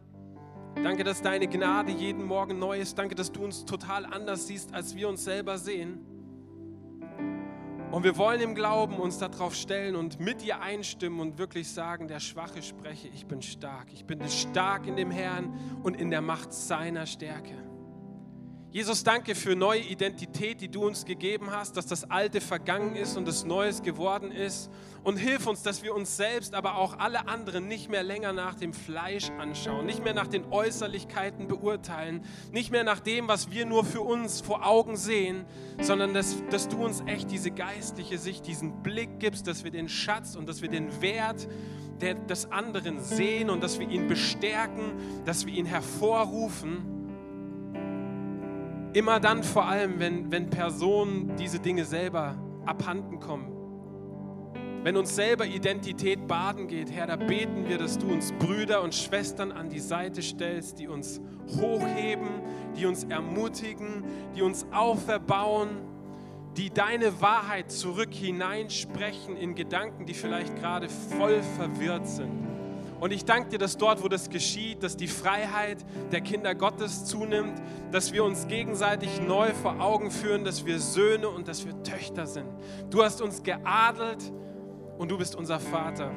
Danke, 0.82 1.04
dass 1.04 1.20
deine 1.20 1.48
Gnade 1.48 1.92
jeden 1.92 2.24
Morgen 2.24 2.58
neu 2.58 2.80
ist. 2.80 2.98
Danke, 2.98 3.14
dass 3.14 3.30
du 3.30 3.44
uns 3.44 3.64
total 3.66 4.06
anders 4.06 4.46
siehst, 4.46 4.72
als 4.72 4.96
wir 4.96 5.08
uns 5.08 5.24
selber 5.24 5.58
sehen. 5.58 6.00
Und 7.90 8.04
wir 8.04 8.16
wollen 8.16 8.40
im 8.40 8.54
Glauben 8.54 8.96
uns 8.96 9.18
darauf 9.18 9.54
stellen 9.54 9.96
und 9.96 10.18
mit 10.18 10.40
dir 10.40 10.62
einstimmen 10.62 11.20
und 11.20 11.36
wirklich 11.36 11.70
sagen, 11.70 12.08
der 12.08 12.20
Schwache 12.20 12.62
spreche, 12.62 13.08
ich 13.08 13.26
bin 13.26 13.42
stark. 13.42 13.92
Ich 13.92 14.06
bin 14.06 14.26
stark 14.30 14.86
in 14.86 14.96
dem 14.96 15.10
Herrn 15.10 15.52
und 15.82 15.94
in 16.00 16.10
der 16.10 16.22
Macht 16.22 16.54
seiner 16.54 17.04
Stärke. 17.04 17.71
Jesus, 18.72 19.04
danke 19.04 19.34
für 19.34 19.54
neue 19.54 19.80
Identität, 19.82 20.62
die 20.62 20.68
du 20.68 20.86
uns 20.86 21.04
gegeben 21.04 21.50
hast, 21.50 21.76
dass 21.76 21.84
das 21.84 22.10
Alte 22.10 22.40
vergangen 22.40 22.96
ist 22.96 23.18
und 23.18 23.28
das 23.28 23.44
Neues 23.44 23.82
geworden 23.82 24.32
ist. 24.32 24.70
Und 25.04 25.18
hilf 25.18 25.46
uns, 25.46 25.62
dass 25.62 25.82
wir 25.82 25.94
uns 25.94 26.16
selbst, 26.16 26.54
aber 26.54 26.76
auch 26.76 26.98
alle 26.98 27.28
anderen 27.28 27.68
nicht 27.68 27.90
mehr 27.90 28.02
länger 28.02 28.32
nach 28.32 28.54
dem 28.54 28.72
Fleisch 28.72 29.28
anschauen, 29.38 29.84
nicht 29.84 30.02
mehr 30.02 30.14
nach 30.14 30.26
den 30.26 30.50
Äußerlichkeiten 30.50 31.48
beurteilen, 31.48 32.24
nicht 32.50 32.70
mehr 32.70 32.82
nach 32.82 33.00
dem, 33.00 33.28
was 33.28 33.50
wir 33.50 33.66
nur 33.66 33.84
für 33.84 34.00
uns 34.00 34.40
vor 34.40 34.66
Augen 34.66 34.96
sehen, 34.96 35.44
sondern 35.82 36.14
dass, 36.14 36.36
dass 36.48 36.66
du 36.70 36.82
uns 36.82 37.02
echt 37.04 37.30
diese 37.30 37.50
geistliche 37.50 38.16
Sicht, 38.16 38.46
diesen 38.46 38.82
Blick 38.82 39.20
gibst, 39.20 39.46
dass 39.48 39.64
wir 39.64 39.70
den 39.70 39.90
Schatz 39.90 40.34
und 40.34 40.48
dass 40.48 40.62
wir 40.62 40.70
den 40.70 41.02
Wert 41.02 41.46
des 42.00 42.50
anderen 42.50 43.02
sehen 43.02 43.50
und 43.50 43.62
dass 43.62 43.78
wir 43.78 43.88
ihn 43.90 44.08
bestärken, 44.08 44.94
dass 45.26 45.44
wir 45.44 45.52
ihn 45.52 45.66
hervorrufen 45.66 47.01
Immer 48.94 49.20
dann 49.20 49.42
vor 49.42 49.66
allem, 49.66 49.98
wenn, 50.00 50.30
wenn 50.30 50.50
Personen 50.50 51.34
diese 51.36 51.58
Dinge 51.58 51.84
selber 51.86 52.34
abhanden 52.66 53.20
kommen. 53.20 53.48
Wenn 54.82 54.96
uns 54.96 55.14
selber 55.14 55.46
Identität 55.46 56.26
baden 56.26 56.66
geht, 56.66 56.90
Herr, 56.90 57.06
da 57.06 57.16
beten 57.16 57.68
wir, 57.68 57.78
dass 57.78 57.96
du 57.96 58.12
uns 58.12 58.32
Brüder 58.32 58.82
und 58.82 58.94
Schwestern 58.94 59.50
an 59.52 59.70
die 59.70 59.78
Seite 59.78 60.20
stellst, 60.20 60.78
die 60.78 60.88
uns 60.88 61.20
hochheben, 61.56 62.28
die 62.76 62.84
uns 62.84 63.04
ermutigen, 63.04 64.04
die 64.34 64.42
uns 64.42 64.66
auferbauen, 64.72 65.68
die 66.56 66.68
deine 66.68 67.20
Wahrheit 67.22 67.70
zurück 67.70 68.12
hineinsprechen 68.12 69.36
in 69.36 69.54
Gedanken, 69.54 70.04
die 70.04 70.14
vielleicht 70.14 70.56
gerade 70.56 70.88
voll 70.88 71.40
verwirrt 71.56 72.06
sind. 72.06 72.41
Und 73.02 73.12
ich 73.12 73.24
danke 73.24 73.48
dir, 73.48 73.58
dass 73.58 73.76
dort, 73.76 74.00
wo 74.04 74.06
das 74.06 74.30
geschieht, 74.30 74.84
dass 74.84 74.96
die 74.96 75.08
Freiheit 75.08 75.78
der 76.12 76.20
Kinder 76.20 76.54
Gottes 76.54 77.04
zunimmt, 77.04 77.60
dass 77.90 78.12
wir 78.12 78.22
uns 78.22 78.46
gegenseitig 78.46 79.20
neu 79.20 79.52
vor 79.54 79.80
Augen 79.80 80.12
führen, 80.12 80.44
dass 80.44 80.64
wir 80.64 80.78
Söhne 80.78 81.28
und 81.28 81.48
dass 81.48 81.66
wir 81.66 81.82
Töchter 81.82 82.28
sind. 82.28 82.46
Du 82.90 83.02
hast 83.02 83.20
uns 83.20 83.42
geadelt 83.42 84.32
und 84.98 85.10
du 85.10 85.18
bist 85.18 85.34
unser 85.34 85.58
Vater. 85.58 86.12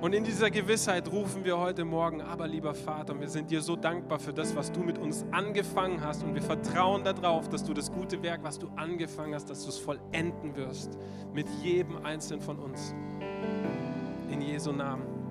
Und 0.00 0.12
in 0.12 0.24
dieser 0.24 0.50
Gewissheit 0.50 1.06
rufen 1.12 1.44
wir 1.44 1.56
heute 1.56 1.84
Morgen, 1.84 2.20
aber 2.20 2.48
lieber 2.48 2.74
Vater, 2.74 3.20
wir 3.20 3.28
sind 3.28 3.52
dir 3.52 3.62
so 3.62 3.76
dankbar 3.76 4.18
für 4.18 4.32
das, 4.32 4.56
was 4.56 4.72
du 4.72 4.80
mit 4.80 4.98
uns 4.98 5.24
angefangen 5.30 6.04
hast. 6.04 6.24
Und 6.24 6.34
wir 6.34 6.42
vertrauen 6.42 7.04
darauf, 7.04 7.48
dass 7.48 7.62
du 7.62 7.72
das 7.74 7.92
gute 7.92 8.20
Werk, 8.24 8.42
was 8.42 8.58
du 8.58 8.66
angefangen 8.74 9.36
hast, 9.36 9.48
dass 9.48 9.62
du 9.62 9.68
es 9.68 9.78
vollenden 9.78 10.56
wirst. 10.56 10.98
Mit 11.32 11.46
jedem 11.62 12.04
Einzelnen 12.04 12.42
von 12.42 12.58
uns. 12.58 12.92
In 14.28 14.40
Jesu 14.40 14.72
Namen. 14.72 15.21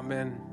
Amen. 0.00 0.49